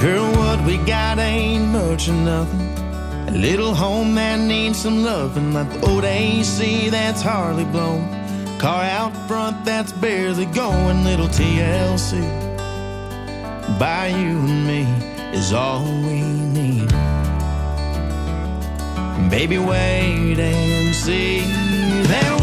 Girl, 0.00 0.30
what 0.36 0.64
we 0.64 0.76
got 0.78 1.18
ain't 1.18 1.72
much 1.72 2.08
or 2.08 2.12
nothing. 2.12 2.60
A 3.28 3.32
little 3.32 3.74
home 3.74 4.14
that 4.14 4.38
needs 4.38 4.80
some 4.80 5.02
loving, 5.02 5.52
like 5.52 5.68
the 5.72 5.90
old 5.90 6.04
AC 6.04 6.88
that's 6.90 7.22
hardly 7.22 7.64
blown. 7.64 8.08
Car 8.58 8.84
out 8.84 9.12
front 9.26 9.64
that's 9.64 9.90
barely 9.92 10.46
going, 10.46 11.02
little 11.02 11.28
TLC. 11.28 12.20
By 13.80 14.08
you 14.08 14.38
and 14.38 14.66
me 14.66 14.82
is 15.36 15.52
all 15.52 15.84
we 15.84 16.20
need. 16.20 16.41
Baby, 19.30 19.58
wait 19.58 20.38
and 20.38 20.94
see. 20.94 21.40
That 22.08 22.41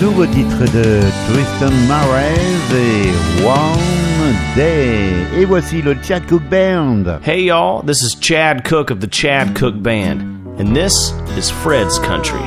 nouveau 0.00 0.24
titre 0.26 0.64
de 0.72 1.00
Triston 1.28 1.74
Marez 1.86 2.34
et 2.72 3.44
One 3.44 4.34
Day. 4.56 5.26
Et 5.36 5.44
voici 5.44 5.82
le 5.82 5.94
Chad 6.02 6.26
Cooke 6.26 6.48
Band. 6.48 7.20
Hey 7.22 7.44
y'all, 7.44 7.82
this 7.84 8.02
is 8.02 8.16
Chad 8.18 8.64
Cooke 8.64 8.90
of 8.90 9.00
the 9.00 9.08
Chad 9.10 9.54
Cooke 9.54 9.82
Band, 9.82 10.22
and 10.58 10.74
this 10.74 11.12
is 11.36 11.50
Fred's 11.50 11.98
Country. 11.98 12.40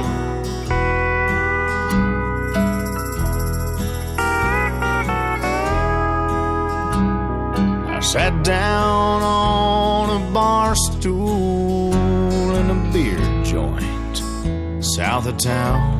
I 7.86 8.00
sat 8.02 8.44
down 8.44 9.22
on 9.22 10.22
a 10.22 10.34
bar 10.34 10.76
stool 10.76 11.94
in 11.94 12.70
a 12.72 12.92
beer 12.92 13.44
joint 13.44 14.84
south 14.84 15.28
of 15.28 15.38
town. 15.38 15.93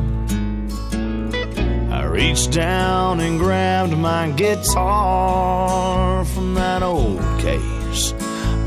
Reached 2.14 2.52
down 2.52 3.18
and 3.18 3.40
grabbed 3.40 3.98
my 3.98 4.30
guitar 4.30 6.24
from 6.24 6.54
that 6.54 6.80
old 6.80 7.18
case 7.40 8.12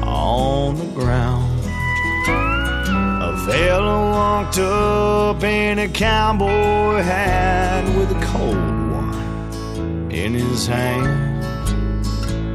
on 0.04 0.76
the 0.76 0.84
ground. 0.88 1.58
A 2.28 3.38
fella 3.46 4.12
walked 4.12 4.58
up 4.58 5.42
in 5.46 5.80
a 5.80 5.88
cowboy 5.88 7.02
hat 7.02 7.86
with 7.98 8.12
a 8.12 8.20
cold 8.26 8.58
one 8.92 10.12
in 10.12 10.34
his 10.34 10.68
hand. 10.68 12.04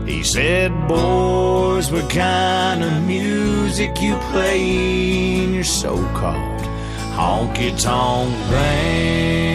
He 0.06 0.22
said, 0.22 0.72
Boys, 0.88 1.90
what 1.90 2.10
kind 2.10 2.84
of 2.84 3.02
music 3.04 3.98
you 4.02 4.14
play 4.30 5.42
in 5.42 5.54
your 5.54 5.64
so 5.64 5.96
called 6.12 6.60
honky 7.16 7.82
tonk 7.82 8.30
band? 8.50 9.51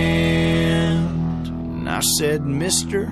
And 1.87 1.95
I 1.95 2.01
said, 2.19 2.43
Mister, 2.43 3.07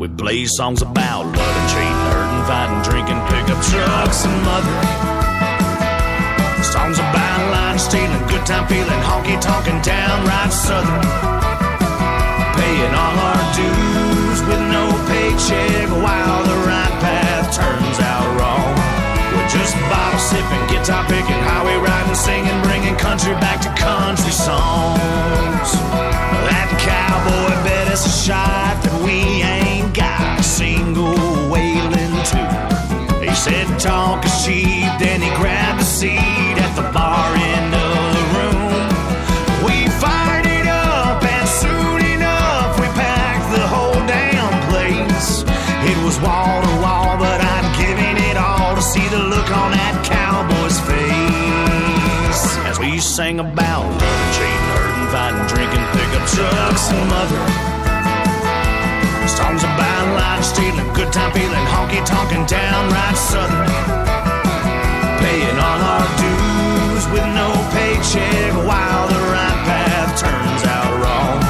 we 0.00 0.08
play 0.08 0.46
songs 0.46 0.80
about 0.80 1.28
loving, 1.28 1.66
treating, 1.68 2.02
hurting, 2.08 2.44
fighting, 2.48 2.80
drinking, 2.88 3.20
pickup 3.28 3.60
trucks, 3.68 4.24
and 4.24 4.32
mothering. 4.48 4.96
Songs 6.64 6.96
about 6.96 7.52
lying, 7.52 7.76
stealing, 7.76 8.24
good 8.32 8.48
time 8.48 8.64
feeling, 8.64 9.00
honky 9.04 9.36
tonkin' 9.44 9.76
downright 9.84 10.56
southern. 10.56 11.04
Paying 12.56 12.96
all 12.96 13.16
our 13.28 13.44
dues 13.52 14.40
with 14.48 14.62
no 14.72 14.88
paycheck 15.12 15.92
while 16.00 16.40
the 16.48 16.56
right 16.64 16.96
path 17.04 17.52
turns 17.52 18.00
out 18.00 18.24
wrong. 18.40 18.72
We're 19.36 19.52
just 19.52 19.76
bottle 19.92 20.24
sipping, 20.24 20.64
guitar 20.72 21.04
picking, 21.12 21.44
highway 21.44 21.76
riding, 21.76 22.16
singing, 22.16 22.56
bringing 22.64 22.96
country 22.96 23.36
back 23.36 23.60
to 23.60 23.70
country 23.76 24.32
songs. 24.32 26.15
Sang 53.16 53.40
about 53.40 53.80
loving, 53.80 54.28
cheating, 54.36 54.66
hurting, 54.76 55.08
fighting, 55.08 55.46
drinking, 55.48 55.84
pickup 55.96 56.24
trucks, 56.36 56.92
and 56.92 57.00
mother. 57.08 57.44
Songs 59.24 59.64
about 59.64 60.04
lying, 60.20 60.44
stealing, 60.44 60.84
good 60.92 61.08
time 61.16 61.32
feeling, 61.32 61.66
honky 61.72 62.04
tonkin' 62.04 62.44
downright 62.44 63.16
southern. 63.16 63.72
Paying 65.24 65.56
all 65.56 65.80
our 65.96 66.08
dues 66.20 67.04
with 67.08 67.24
no 67.32 67.48
paycheck 67.72 68.52
while 68.68 69.08
the 69.08 69.20
right 69.32 69.60
path 69.64 70.12
turns 70.20 70.62
out 70.68 70.92
wrong. 71.00 71.40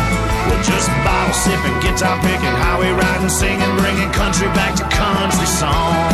We're 0.47 0.63
just 0.63 0.87
bottle 1.03 1.35
sipping, 1.35 1.79
guitar 1.83 2.15
picking, 2.23 2.57
highway 2.63 2.95
riding, 2.95 3.29
singing, 3.29 3.75
bringing 3.83 4.13
country 4.15 4.47
back 4.55 4.79
to 4.79 4.87
country 4.87 5.47
songs. 5.51 6.06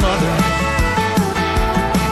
Mother. 0.00 0.34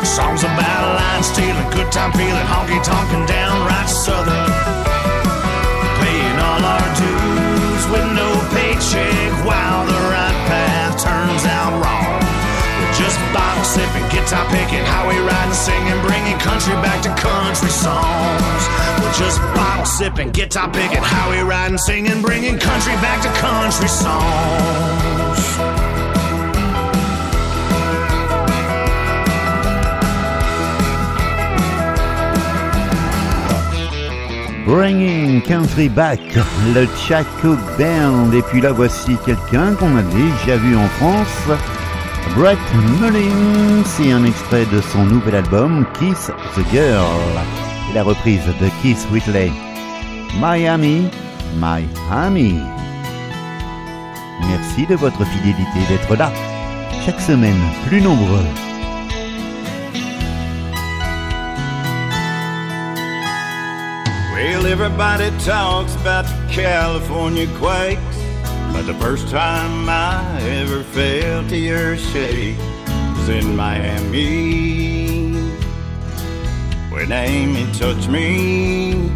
Songs 0.04 0.42
about 0.44 0.84
lying, 0.96 1.22
stealing, 1.22 1.68
good 1.70 1.90
time 1.92 2.12
feeling, 2.12 2.46
honky 2.48 2.80
tonkin' 2.82 3.26
downright 3.26 3.88
southern. 3.88 4.48
Paying 6.00 6.38
all 6.40 6.62
our 6.64 6.88
dues 6.96 7.82
with 7.92 8.08
no 8.16 8.28
paycheck 8.56 9.30
while 9.44 9.84
the 9.84 10.00
right 10.08 10.38
path 10.48 10.96
turns 11.02 11.44
out 11.44 11.72
wrong. 11.82 12.16
We're 12.80 12.96
just 12.96 13.18
bottle 13.36 13.64
sipping, 13.64 14.08
guitar 14.08 14.46
picking, 14.48 14.84
highway 14.84 15.18
riding, 15.20 15.54
singing, 15.54 16.00
bringing 16.00 16.38
country 16.38 16.74
back 16.80 17.02
to 17.04 17.12
country 17.20 17.68
songs. 17.68 18.62
We're 19.00 19.16
just 19.20 19.40
bottle 19.52 19.84
sipping, 19.84 20.30
guitar 20.30 20.70
picking, 20.72 21.02
highway 21.02 21.42
riding, 21.42 21.78
singing, 21.78 22.22
bringing 22.22 22.58
country 22.58 22.94
back 23.04 23.20
to 23.22 23.30
country 23.40 23.88
songs. 23.88 25.15
Bringing 34.66 35.42
Country 35.42 35.88
Back, 35.88 36.18
le 36.74 36.88
Chad 36.96 37.24
Cook 37.40 37.58
Band. 37.78 38.32
Et 38.32 38.42
puis 38.42 38.60
là, 38.60 38.72
voici 38.72 39.16
quelqu'un 39.24 39.74
qu'on 39.74 39.96
a 39.96 40.02
déjà 40.02 40.56
vu 40.56 40.76
en 40.76 40.88
France. 40.98 41.58
Brett 42.34 42.58
Mullins, 43.00 43.84
c'est 43.84 44.10
un 44.10 44.24
extrait 44.24 44.66
de 44.72 44.80
son 44.80 45.04
nouvel 45.04 45.36
album 45.36 45.86
Kiss 45.98 46.32
the 46.56 46.68
Girl. 46.72 47.04
La 47.94 48.02
reprise 48.02 48.44
de 48.60 48.68
Keith 48.82 49.06
Whitley. 49.12 49.52
Miami, 50.40 51.08
Miami. 51.60 52.56
Merci 54.48 54.84
de 54.86 54.96
votre 54.96 55.24
fidélité 55.24 55.78
d'être 55.88 56.16
là. 56.16 56.32
Chaque 57.04 57.20
semaine, 57.20 57.62
plus 57.86 58.00
nombreux. 58.02 58.65
Everybody 64.78 65.30
talks 65.38 65.94
about 65.94 66.26
the 66.26 66.52
California 66.52 67.46
quakes, 67.56 68.18
but 68.74 68.82
the 68.82 68.92
first 69.00 69.26
time 69.28 69.88
I 69.88 70.38
ever 70.42 70.82
felt 70.82 71.50
earth 71.50 71.98
shake 72.12 72.58
was 73.16 73.30
in 73.30 73.56
Miami. 73.56 75.32
When 76.90 77.10
Amy 77.10 77.72
touched 77.72 78.10
me, 78.10 79.10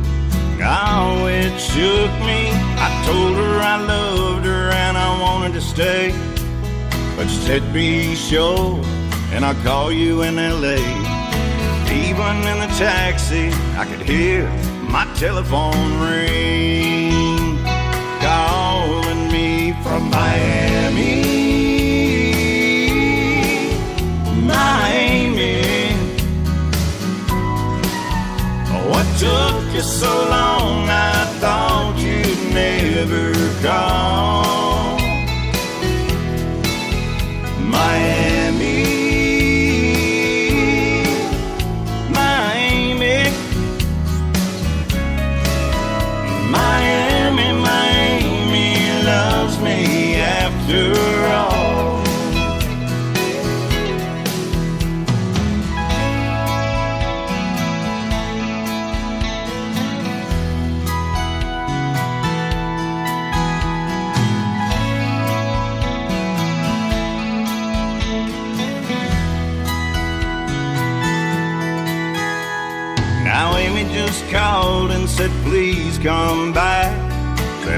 oh, 0.63 1.27
it 1.27 1.61
shook 1.61 2.13
me. 2.21 2.49
I 2.81 3.05
told 3.07 3.37
her 3.37 3.61
I 3.61 3.85
loved 3.87 4.47
her 4.47 4.71
and 4.71 4.97
I 4.97 5.21
wanted 5.21 5.53
to 5.53 5.61
stay, 5.61 6.11
but 7.17 7.29
she 7.29 7.37
said, 7.37 7.71
Be 7.71 8.15
sure, 8.15 8.83
and 9.33 9.45
I'll 9.45 9.63
call 9.63 9.93
you 9.93 10.23
in 10.23 10.37
LA. 10.37 10.81
Even 11.93 12.37
in 12.49 12.59
the 12.61 12.75
taxi, 12.79 13.51
I 13.77 13.85
could 13.85 14.01
hear 14.01 14.49
my 14.91 15.05
telephone 15.15 16.01
ring, 16.01 17.59
calling 18.21 19.31
me 19.31 19.73
from 19.83 20.11
Miami. 20.11 21.23
Miami. 24.53 25.95
What 28.91 29.07
took 29.19 29.75
you 29.75 29.83
so 29.83 30.13
long? 30.29 30.89
I 30.89 31.25
thought 31.41 31.95
you'd 31.99 32.53
never 32.53 33.33
come. 33.63 34.99
Miami. 37.71 38.20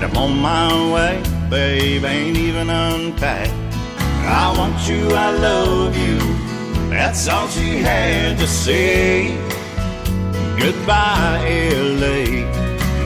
I'm 0.05 0.17
on 0.17 0.39
my 0.39 0.93
way, 0.93 1.23
babe, 1.49 2.05
ain't 2.05 2.37
even 2.37 2.69
unpacked. 2.69 3.53
I 4.27 4.55
want 4.59 4.89
you, 4.89 5.09
I 5.11 5.31
love 5.31 5.97
you. 5.97 6.19
That's 6.91 7.29
all 7.29 7.47
she 7.49 7.79
had 7.79 8.39
to 8.39 8.47
say. 8.47 9.37
Goodbye, 10.59 11.71
LA. 11.73 12.43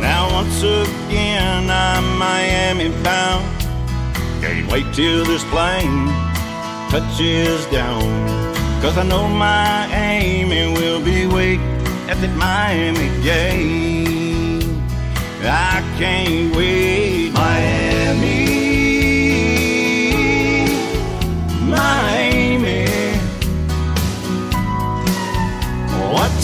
Now 0.00 0.32
once 0.32 0.62
again 0.62 1.70
I'm 1.70 2.18
Miami 2.18 2.88
bound. 3.02 3.44
Can't 4.40 4.70
wait 4.70 4.86
till 4.94 5.24
this 5.24 5.44
plane 5.44 6.08
touches 6.90 7.66
down. 7.66 8.02
Cause 8.82 8.96
I 8.98 9.04
know 9.04 9.28
my 9.28 9.86
Amy 9.92 10.72
will 10.72 11.02
be 11.04 11.26
waiting 11.26 11.66
at 12.08 12.20
the 12.20 12.28
Miami 12.28 13.08
game. 13.22 14.82
I 15.42 15.80
can't 15.98 16.56
wait. 16.56 16.85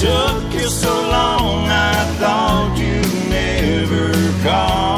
Took 0.02 0.52
you 0.52 0.68
so 0.68 0.92
long? 1.16 1.68
I 1.68 1.94
thought 2.18 2.76
you'd 2.76 3.30
never 3.30 4.10
call. 4.42 4.91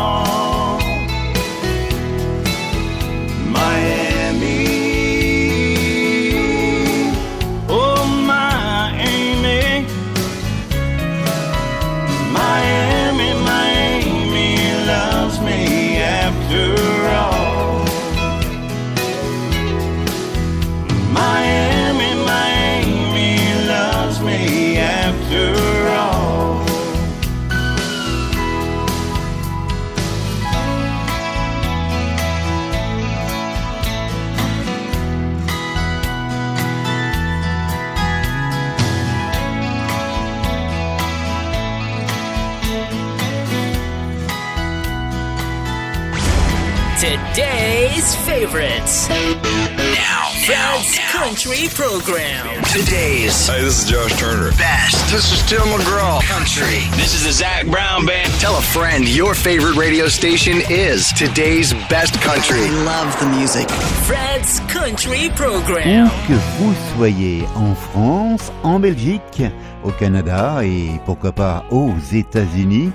Today's 47.05 48.15
favorites. 48.25 49.11
Now, 49.11 50.31
Fred's 50.47 50.99
Country 51.13 51.69
Program. 51.69 52.65
Today's. 52.65 53.47
Hey, 53.47 53.61
this 53.61 53.85
is 53.85 53.91
Josh 53.91 54.19
Turner. 54.19 54.53
Best. 54.53 55.13
This 55.13 55.31
is 55.31 55.43
Tim 55.47 55.61
McGraw. 55.69 56.23
Country. 56.23 56.89
This 56.97 57.15
is 57.15 57.25
the 57.25 57.33
Zach 57.33 57.67
Brown 57.67 58.07
Band. 58.07 58.33
Tell 58.41 58.57
a 58.57 58.63
friend 58.63 59.07
your 59.07 59.35
favorite 59.35 59.77
radio 59.77 60.09
station 60.09 60.63
is 60.71 61.13
today's 61.13 61.75
best 61.91 62.15
country. 62.23 62.61
I 62.63 62.71
love 62.87 63.21
the 63.21 63.27
music. 63.37 63.69
Fred's 64.07 64.61
Country 64.73 65.29
Où 65.29 65.35
Program. 65.35 66.09
que 66.27 66.33
vous 66.57 66.75
soyez, 66.97 67.45
en 67.55 67.75
France, 67.75 68.51
en 68.63 68.81
Belgique, 68.81 69.43
au 69.85 69.91
Canada 69.91 70.65
et 70.65 70.99
pourquoi 71.05 71.33
pas 71.33 71.67
aux 71.71 71.93
États-Unis, 72.15 72.93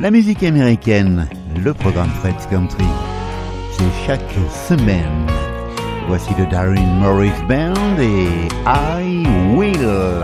la 0.00 0.10
musique 0.10 0.42
américaine, 0.42 1.28
le 1.62 1.72
programme 1.72 2.10
Fred's 2.20 2.46
Country, 2.46 2.84
c'est 2.84 3.13
chaque 4.06 4.20
semaine. 4.50 5.26
Voici 6.06 6.34
le 6.38 6.46
Darrin 6.46 7.00
Morris 7.00 7.32
Band 7.48 7.98
et 7.98 8.48
I 8.66 9.54
Will. 9.56 10.22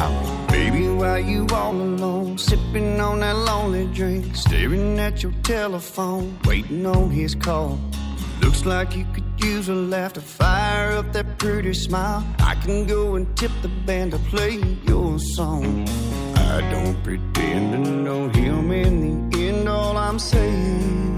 Baby, 0.49 0.89
why 0.89 1.19
you 1.19 1.47
all 1.53 1.75
alone, 1.75 2.37
sipping 2.37 3.01
on 3.01 3.21
that 3.21 3.37
lonely 3.37 3.87
drink, 3.95 4.37
staring 4.37 4.99
at 4.99 5.23
your 5.23 5.33
telephone, 5.43 6.39
waiting 6.45 6.87
on 6.87 7.11
his 7.11 7.35
call? 7.35 7.79
Looks 8.43 8.65
like 8.67 8.97
you 8.97 9.07
could 9.13 9.25
use 9.43 9.69
a 9.69 9.75
laugh 9.75 10.15
to 10.15 10.21
fire 10.21 10.93
up 10.93 11.13
that 11.13 11.39
pretty 11.39 11.75
smile. 11.75 12.25
I 12.41 12.55
can 12.57 12.87
go 12.87 13.17
and 13.17 13.27
tip 13.37 13.53
the 13.63 13.69
band 13.87 14.13
to 14.13 14.19
play 14.19 14.61
your 14.87 15.19
song. 15.19 15.87
I 16.37 16.61
don't 16.71 17.03
pretend 17.03 17.73
to 17.73 17.91
know 17.91 18.29
him 18.29 18.71
in 18.71 19.31
the 19.31 19.49
end. 19.49 19.69
All 19.69 19.97
I'm 19.97 20.19
saying 20.19 21.10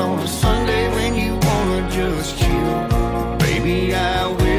on 0.00 0.18
a 0.18 0.26
Sunday 0.26 0.88
when 0.94 1.14
you 1.14 1.34
wanna 1.34 1.90
just 1.90 2.38
chill, 2.38 3.38
baby, 3.38 3.94
I 3.94 4.26
will, 4.26 4.49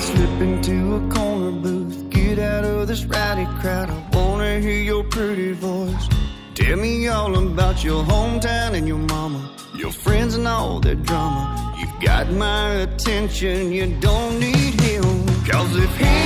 slip 0.00 0.40
into 0.40 0.96
a 0.96 1.00
corner 1.14 1.52
booth, 1.52 2.10
get 2.10 2.38
out 2.38 2.64
of 2.64 2.88
this 2.88 3.04
rowdy 3.04 3.46
crowd. 3.60 3.90
I 3.90 4.16
wanna 4.16 4.60
hear 4.60 4.82
your 4.92 5.04
pretty 5.04 5.52
voice. 5.52 6.08
Tell 6.54 6.76
me 6.76 7.08
all 7.08 7.36
about 7.36 7.84
your 7.84 8.02
hometown 8.04 8.74
and 8.74 8.86
your 8.88 9.02
mama, 9.14 9.40
your 9.74 9.92
friends 9.92 10.34
and 10.34 10.46
all 10.48 10.80
their 10.80 10.94
drama. 10.94 11.74
You've 11.78 12.00
got 12.00 12.30
my 12.30 12.66
attention, 12.86 13.72
you 13.72 13.86
don't 14.00 14.40
need 14.40 14.80
him. 14.80 15.26
Cause 15.50 15.72
if 15.76 15.92
he 15.96 16.18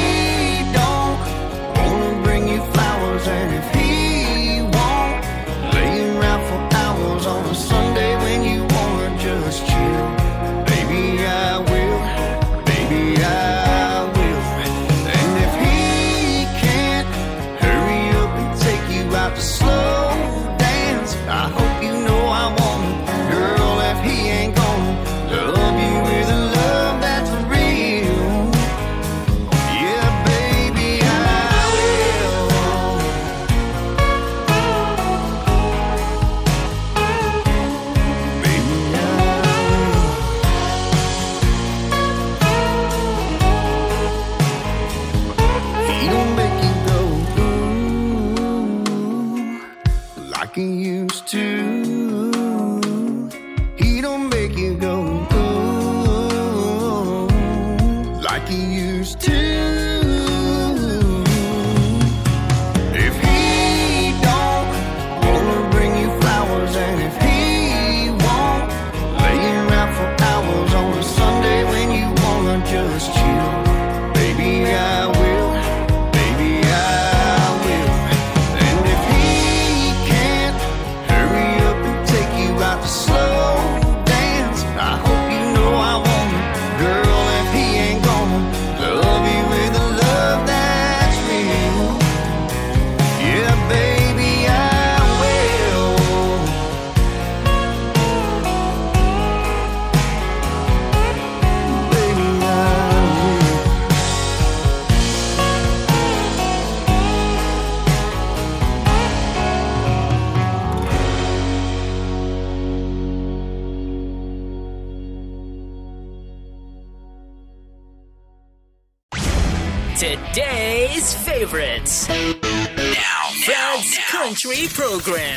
don't 0.78 1.18
wanna 1.76 2.22
bring 2.22 2.48
you 2.48 2.60
flowers, 2.72 3.26
and 3.26 3.54
if 3.60 3.66
he 3.74 3.83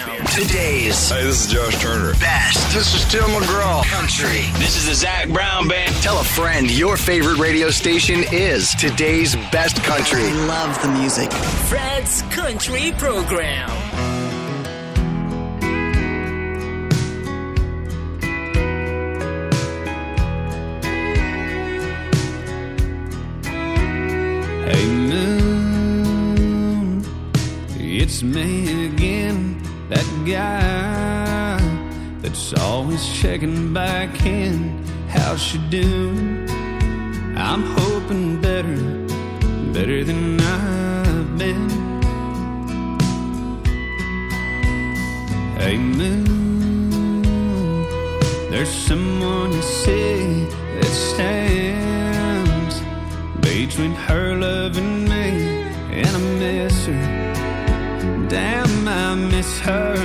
Program. 0.03 0.25
Today's 0.27 1.09
Hey, 1.09 1.23
this 1.23 1.45
is 1.45 1.53
Josh 1.53 1.81
Turner. 1.81 2.13
best. 2.13 2.73
This 2.73 2.93
is 2.93 3.05
Tim 3.11 3.21
McGraw. 3.23 3.83
Country. 3.85 4.41
This 4.59 4.77
is 4.77 4.87
the 4.87 4.93
Zac 4.95 5.29
Brown 5.29 5.67
Band. 5.67 5.93
Tell 6.01 6.19
a 6.19 6.23
friend 6.23 6.69
your 6.69 6.97
favorite 6.97 7.37
radio 7.37 7.69
station 7.69 8.23
is 8.31 8.73
today's 8.75 9.35
best 9.51 9.81
country. 9.83 10.23
Love 10.33 10.79
the 10.81 10.89
music. 10.89 11.31
Fred's 11.31 12.21
Country 12.23 12.91
Program. 12.97 13.69
Hey 24.69 24.85
moon, 24.85 26.25
it's 27.79 28.21
me 28.21 28.86
again, 28.86 28.86
that 28.86 28.86
guy 30.27 31.57
that's 32.21 32.53
always 32.59 33.07
checking 33.13 33.73
back 33.73 34.25
in. 34.25 34.83
How's 35.07 35.41
she 35.41 35.57
doing? 35.69 36.49
I'm 37.37 37.63
hoping 37.63 38.41
better, 38.41 38.75
better 39.71 40.03
than 40.03 40.39
I've 40.41 41.37
been. 41.37 41.69
Hey 45.57 45.77
moon, 45.77 47.21
there's 48.51 48.69
someone 48.69 49.53
you 49.53 49.61
see 49.61 50.45
that 50.75 50.93
stands 51.11 52.81
between 53.39 53.93
her 54.07 54.35
love 54.35 54.77
and 54.77 55.07
me, 55.07 55.27
and 56.01 56.07
I 56.07 56.19
miss 56.39 56.85
her. 56.87 57.27
Damn, 58.27 58.66
I 59.37 59.39
miss 59.39 59.59
her. 59.59 59.95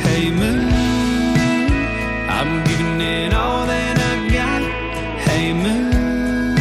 Hey 0.00 0.30
moon, 0.30 0.72
I'm 2.30 2.64
giving 2.64 3.00
it 3.02 3.34
all 3.34 3.66
that 3.66 3.98
I've 4.10 4.32
got. 4.32 4.62
Hey 5.26 5.52
moon, 5.52 6.56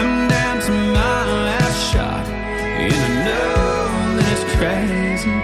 I'm 0.00 0.28
down 0.28 0.60
to 0.66 0.72
my 0.98 1.18
last 1.46 1.92
shot, 1.92 2.26
and 2.26 2.92
I 2.92 3.10
know 3.26 3.50
that 4.16 4.28
it's 4.34 4.46
crazy 4.56 5.36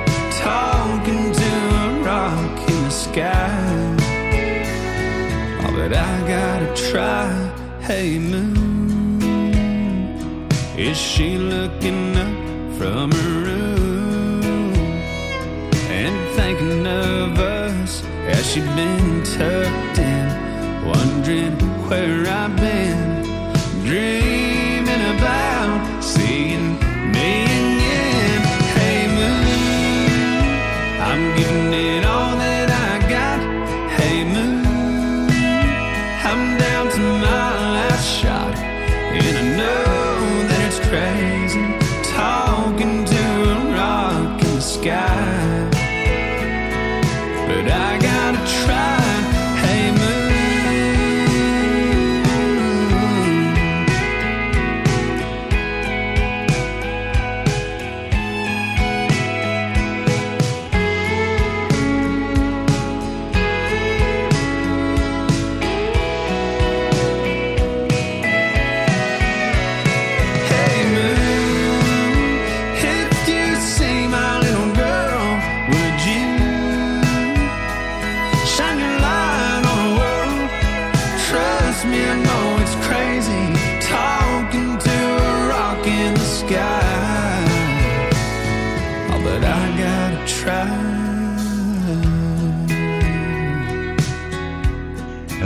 talking 0.43 1.27
to 1.41 1.51
a 1.79 2.03
rock 2.03 2.59
in 2.69 2.79
the 2.83 2.91
sky. 2.91 3.97
Oh, 5.63 5.71
but 5.77 5.93
I 5.93 6.13
gotta 6.27 6.71
try. 6.91 7.31
Hey 7.83 8.19
moon. 8.19 9.21
Is 10.77 10.99
she 10.99 11.39
looking 11.39 12.17
up 12.17 12.35
from 12.79 13.13
her 13.13 13.54
thinking 16.45 16.87
of 16.87 17.39
us? 17.39 18.03
Has 18.29 18.45
she 18.53 18.61
been 18.61 19.23
tucked 19.25 19.99
in, 19.99 20.27
wondering 20.85 21.57
where 21.89 22.27
I've 22.27 22.55
been, 22.57 23.23
dreaming 23.87 25.05
about 25.17 25.54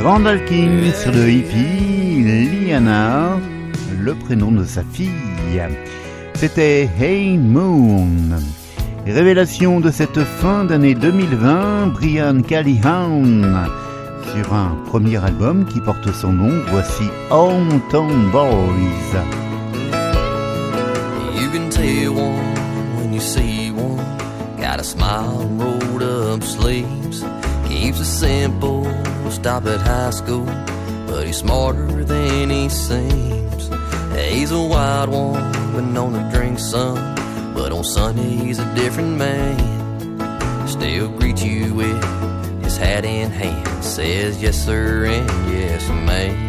Randall 0.08 0.42
King 0.46 0.90
sur 0.94 1.12
le 1.12 1.30
hippie, 1.30 2.24
Liana, 2.24 3.38
le 4.00 4.14
prénom 4.14 4.50
de 4.50 4.64
sa 4.64 4.82
fille. 4.82 5.10
C'était 6.32 6.88
Hey 6.98 7.36
Moon. 7.36 8.40
Révélation 9.04 9.80
de 9.80 9.90
cette 9.90 10.20
fin 10.20 10.64
d'année 10.64 10.94
2020, 10.94 11.88
Brian 11.88 12.40
Callihan. 12.40 13.22
Sur 14.34 14.54
un 14.54 14.78
premier 14.86 15.22
album 15.22 15.66
qui 15.66 15.78
porte 15.82 16.10
son 16.14 16.32
nom, 16.32 16.54
voici 16.70 17.04
Hometown 17.30 18.30
Boys. 18.32 19.12
Stop 29.30 29.66
at 29.66 29.80
high 29.80 30.10
school. 30.10 30.46
But 31.06 31.26
he's 31.26 31.38
smarter 31.38 32.04
than 32.04 32.50
he 32.50 32.68
seems. 32.68 33.70
He's 34.30 34.50
a 34.50 34.60
wild 34.60 35.10
one, 35.10 35.52
been 35.72 35.92
known 35.92 36.12
to 36.12 36.30
drink 36.34 36.58
some. 36.58 37.14
But 37.54 37.72
on 37.72 37.84
Sunday 37.84 38.36
he's 38.36 38.58
a 38.58 38.74
different 38.74 39.16
man. 39.16 40.68
Still 40.68 41.08
greet 41.18 41.44
you 41.44 41.74
with 41.74 42.02
his 42.64 42.76
hat 42.76 43.04
in 43.04 43.30
hand. 43.30 43.84
Says 43.84 44.42
yes 44.42 44.56
sir 44.56 45.06
and 45.06 45.28
yes 45.52 45.88
ma'am. 45.88 46.46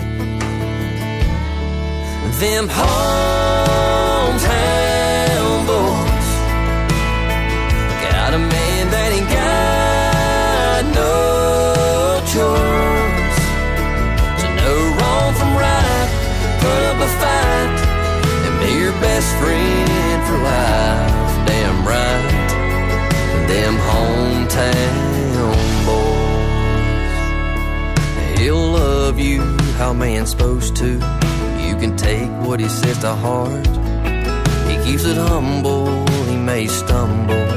Them 2.40 2.68
hometown 2.70 4.10
chores 12.34 13.38
to 14.40 14.48
know 14.58 14.80
wrong 14.98 15.34
from 15.34 15.52
right, 15.58 16.10
put 16.62 16.82
up 16.90 17.00
a 17.02 17.10
fight, 17.22 17.78
and 18.46 18.54
be 18.62 18.70
your 18.84 18.94
best 19.02 19.30
friend 19.42 20.20
for 20.28 20.38
life. 20.38 21.34
Damn 21.48 21.78
right, 21.88 22.50
them 23.48 23.76
hometown 23.90 25.56
boys. 25.88 27.18
He'll 28.40 28.68
love 28.74 29.18
you 29.18 29.42
how 29.80 29.92
man's 29.94 30.30
supposed 30.30 30.76
to. 30.76 31.00
You 31.66 31.76
can 31.82 31.98
take 31.98 32.30
what 32.46 32.60
he 32.60 32.70
says 32.70 33.00
to 33.00 33.16
heart. 33.16 33.68
He 34.70 34.76
keeps 34.86 35.06
it 35.06 35.18
humble, 35.18 36.06
he 36.28 36.36
may 36.38 36.68
stumble. 36.68 37.48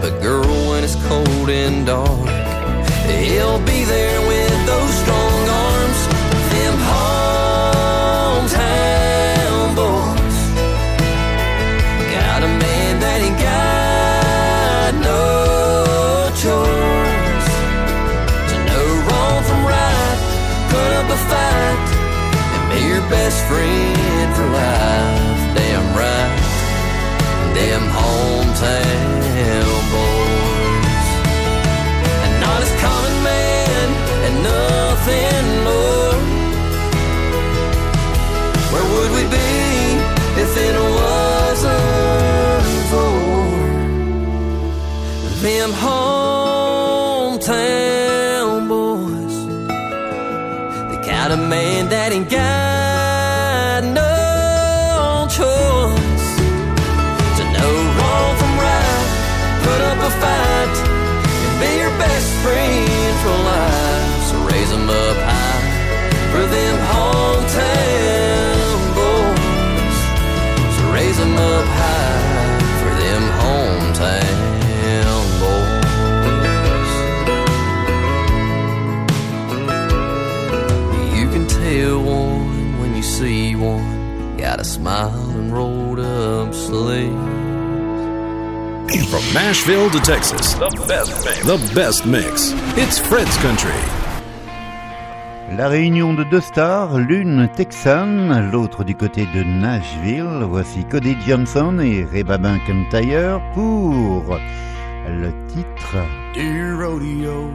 But 0.00 0.20
girl, 0.22 0.46
when 0.68 0.84
it's 0.84 0.94
cold 1.06 1.50
and 1.50 1.86
dark, 1.86 2.51
he'll 3.10 3.58
be 3.60 3.84
there 3.84 4.20
with 4.28 4.66
those 4.66 4.94
strong 5.02 5.48
arms. 5.48 6.00
Them 6.52 6.76
hometown 6.90 8.54
boys. 9.74 10.38
Got 12.14 12.40
a 12.42 12.50
man 12.64 13.00
that 13.00 13.18
ain't 13.26 13.40
got 13.50 14.92
no 15.10 16.30
choice 16.44 17.50
to 18.50 18.56
know 18.68 18.86
wrong 19.06 19.40
from 19.48 19.60
right, 19.74 20.18
put 20.70 20.90
up 21.00 21.08
a 21.10 21.18
fight, 21.30 21.80
and 22.54 22.64
be 22.70 22.78
your 22.92 23.04
best 23.10 23.38
friend 23.48 24.28
for 24.36 24.46
life. 24.60 25.40
Damn 25.56 25.86
right, 25.96 26.34
damn 27.54 27.86
hometown 27.98 29.21
hometown 47.42 47.48
boys? 48.68 49.36
The 50.92 50.98
kind 51.10 51.32
of 51.32 51.38
man 51.48 51.88
that 51.88 52.12
ain't 52.12 52.30
got 52.30 52.51
From 89.12 89.34
Nashville 89.34 89.90
to 89.90 90.00
Texas, 90.00 90.54
the 90.54 90.70
best 90.88 91.22
mix. 91.22 91.44
The 91.44 91.74
best 91.74 92.06
mix. 92.06 92.52
It's 92.78 92.98
Fred's 92.98 93.36
Country. 93.42 93.76
La 95.54 95.68
réunion 95.68 96.14
de 96.14 96.24
deux 96.24 96.40
stars, 96.40 96.96
l'une 96.96 97.46
texane, 97.54 98.50
l'autre 98.50 98.84
du 98.84 98.94
côté 98.94 99.26
de 99.34 99.42
Nashville. 99.42 100.46
Voici 100.48 100.86
Cody 100.86 101.14
Johnson 101.26 101.78
et 101.78 102.06
Reba 102.10 102.38
McIntyre 102.38 103.42
pour 103.52 104.38
le 105.06 105.30
titre. 105.46 105.98
Dear 106.32 106.74
rodeo, 106.76 107.50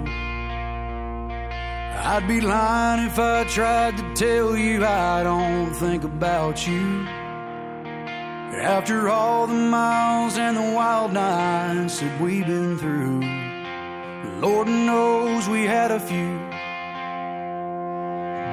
I'd 2.06 2.28
be 2.28 2.40
lying 2.40 3.08
if 3.08 3.18
I 3.18 3.46
tried 3.46 3.98
to 3.98 4.04
tell 4.14 4.56
you 4.56 4.86
I 4.86 5.24
don't 5.24 5.74
think 5.74 6.04
about 6.04 6.68
you. 6.68 7.08
After 8.60 9.08
all 9.08 9.46
the 9.46 9.54
miles 9.54 10.40
and 10.40 10.58
the 10.58 10.74
wild 10.74 11.14
nights 11.14 12.00
that 12.00 12.20
we've 12.20 12.46
been 12.46 12.76
through, 12.80 13.22
Lord 14.42 14.68
knows 14.68 15.48
we 15.48 15.66
had 15.66 15.92
a 15.92 16.00
few. 16.00 16.40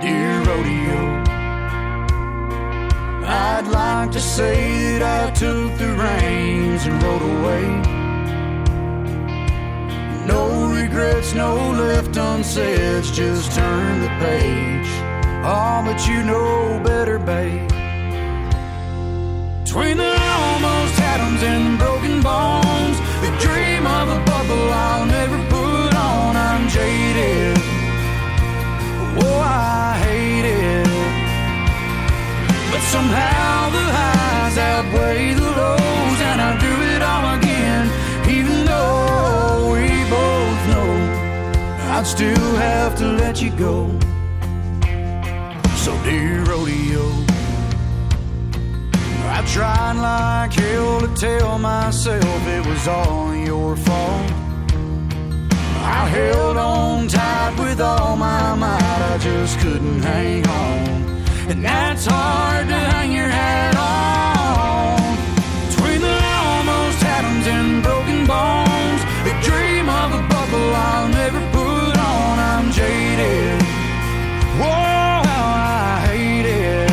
Dear 0.03 0.43
rodeo, 0.45 1.01
I'd 3.27 3.67
like 3.67 4.13
to 4.13 4.21
say 4.21 4.99
that 4.99 5.31
I 5.31 5.31
took 5.31 5.79
the 5.79 5.95
reins 5.95 6.85
and 6.85 7.03
rode 7.03 7.23
away. 7.23 7.67
No 10.27 10.71
regrets, 10.71 11.33
no 11.33 11.71
left 11.71 12.15
unsaid, 12.19 13.05
just 13.05 13.53
turn 13.53 14.03
the 14.03 14.09
page. 14.21 14.89
Oh, 15.47 15.83
but 15.83 16.07
you 16.07 16.23
know 16.23 16.79
better, 16.85 17.19
babe. 17.19 17.43
Outweigh 34.85 35.35
the 35.35 35.43
lows, 35.43 36.20
and 36.20 36.41
I 36.41 36.59
do 36.59 36.72
it 36.95 37.03
all 37.03 37.39
again, 37.39 37.87
even 38.28 38.64
though 38.64 39.72
we 39.72 39.89
both 40.11 40.61
know 40.70 40.93
I'd 41.93 42.07
still 42.07 42.57
have 42.57 42.97
to 42.99 43.07
let 43.12 43.41
you 43.43 43.51
go. 43.51 43.91
So, 45.76 45.93
dear 46.05 46.45
rodeo. 46.45 47.05
I 49.37 49.45
tried 49.47 49.97
like 49.97 50.53
hell 50.53 51.01
to 51.01 51.09
tell 51.16 51.59
myself 51.59 52.47
it 52.47 52.66
was 52.66 52.89
all 52.89 53.35
your 53.35 53.76
fault. 53.76 54.30
I 55.97 56.09
held 56.09 56.57
on 56.57 57.09
tight 57.09 57.55
with 57.59 57.80
all 57.80 58.16
my 58.16 58.55
might, 58.55 59.01
I 59.12 59.18
just 59.18 59.59
couldn't 59.61 60.03
hang 60.03 60.47
on. 60.47 61.24
And 61.51 61.64
that's 61.64 62.07
hard 62.07 62.68
to 62.68 62.74
hang 62.74 63.12
your 63.12 63.28
hat 63.28 63.76
on. 63.76 64.34
Bones, 68.27 69.01
the 69.29 69.35
dream 69.49 69.89
of 69.89 70.09
a 70.20 70.22
bubble 70.29 70.68
I'll 70.75 71.09
never 71.09 71.41
put 71.53 71.97
on. 71.99 72.39
I'm 72.39 72.66
jaded. 72.72 73.61
Whoa, 74.61 75.22
how 75.31 75.47
I 75.57 76.07
hate 76.09 76.47
it. 76.47 76.91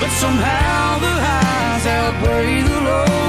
But 0.00 0.10
somehow 0.22 0.98
the 1.04 1.14
highs 1.26 1.86
outweigh 1.86 2.62
the 2.62 2.78
lows, 2.88 3.19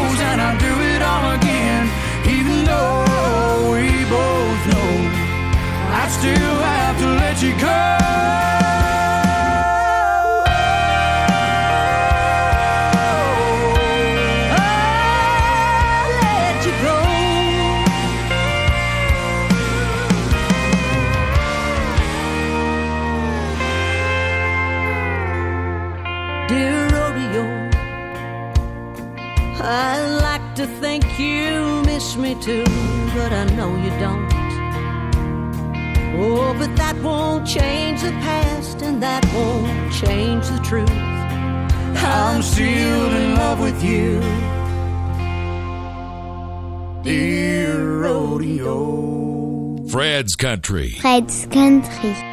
won't 37.41 37.53
change 37.53 38.01
the 38.01 38.11
past, 38.11 38.81
and 38.83 39.01
that 39.01 39.25
won't 39.33 39.91
change 39.93 40.47
the 40.47 40.59
truth. 40.59 40.91
I'm 40.91 42.43
still 42.43 43.15
in 43.15 43.35
love 43.35 43.59
with 43.59 43.83
you, 43.83 44.21
dear 47.03 47.99
rodeo. 48.01 49.87
Fred's 49.87 50.35
Country. 50.35 50.91
Fred's 51.01 51.47
Country. 51.47 52.30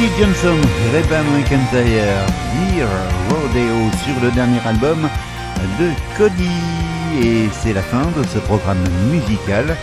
Cody 0.00 0.12
Johnson, 0.18 0.56
Reba 0.94 1.22
McIntyre, 1.24 2.24
Dear 2.54 2.88
Rodeo 3.28 3.90
sur 4.02 4.24
le 4.24 4.30
dernier 4.30 4.60
album 4.64 5.06
de 5.78 5.90
Cody. 6.16 6.48
Et 7.22 7.50
c'est 7.52 7.74
la 7.74 7.82
fin 7.82 8.04
de 8.16 8.26
ce 8.26 8.38
programme 8.38 8.82
musical. 9.10 9.76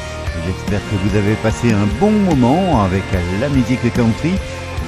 J'espère 0.44 0.80
que 0.80 0.96
vous 1.08 1.16
avez 1.16 1.36
passé 1.36 1.72
un 1.72 1.86
bon 2.00 2.10
moment 2.10 2.84
avec 2.84 3.04
la 3.40 3.48
musique 3.50 3.94
country 3.94 4.32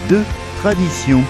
de 0.10 0.22
tradition. 0.64 1.22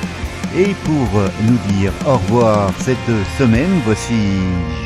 Et 0.57 0.73
pour 0.85 1.21
nous 1.45 1.57
dire 1.73 1.91
au 2.07 2.13
revoir 2.13 2.71
cette 2.79 2.97
semaine, 3.37 3.81
voici 3.83 4.15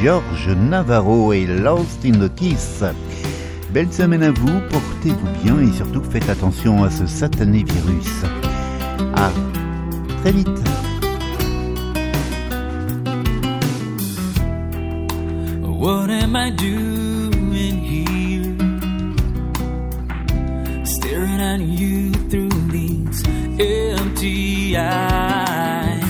George 0.02 0.50
Navarro 0.58 1.34
et 1.34 1.46
Lost 1.46 2.04
in 2.04 2.14
the 2.14 2.34
Kiss. 2.34 2.84
Belle 3.70 3.94
semaine 3.94 4.24
à 4.24 4.32
vous, 4.32 4.60
portez-vous 4.72 5.44
bien 5.44 5.60
et 5.60 5.72
surtout 5.72 6.02
faites 6.10 6.30
attention 6.30 6.84
à 6.84 6.90
ce 6.90 7.06
satané 7.06 7.64
virus. 7.64 8.24
À 9.24 9.32
très 10.22 10.32
vite. 10.34 10.50
What 15.62 16.10
am 16.10 16.36
I 16.36 16.50
doing 16.50 17.78
here? 17.92 18.58
Staring 20.86 21.42
at 21.42 21.62
you 21.62 22.12
through 22.30 22.50
these 22.72 23.24
empty 23.60 24.76
eyes. 24.76 26.04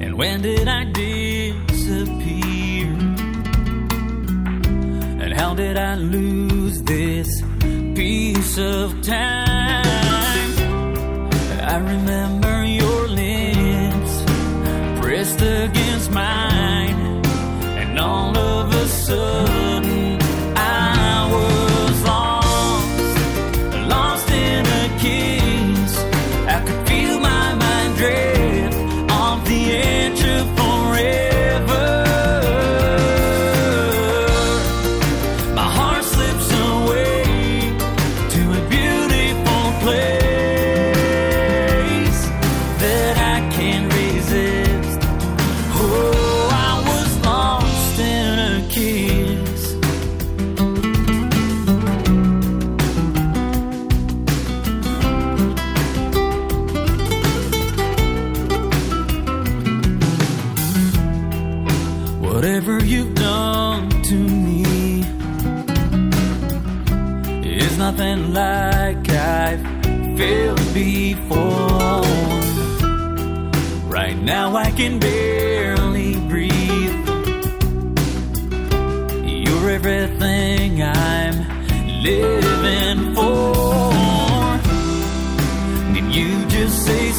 And 0.00 0.14
when 0.16 0.42
did 0.42 0.68
I 0.68 0.84
disappear? 0.92 2.86
And 5.22 5.32
how 5.32 5.54
did 5.54 5.76
I 5.76 5.96
lose 5.96 6.82
this 6.82 7.42
piece 7.96 8.58
of 8.58 9.02
time? 9.02 9.63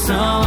Just 0.07 0.44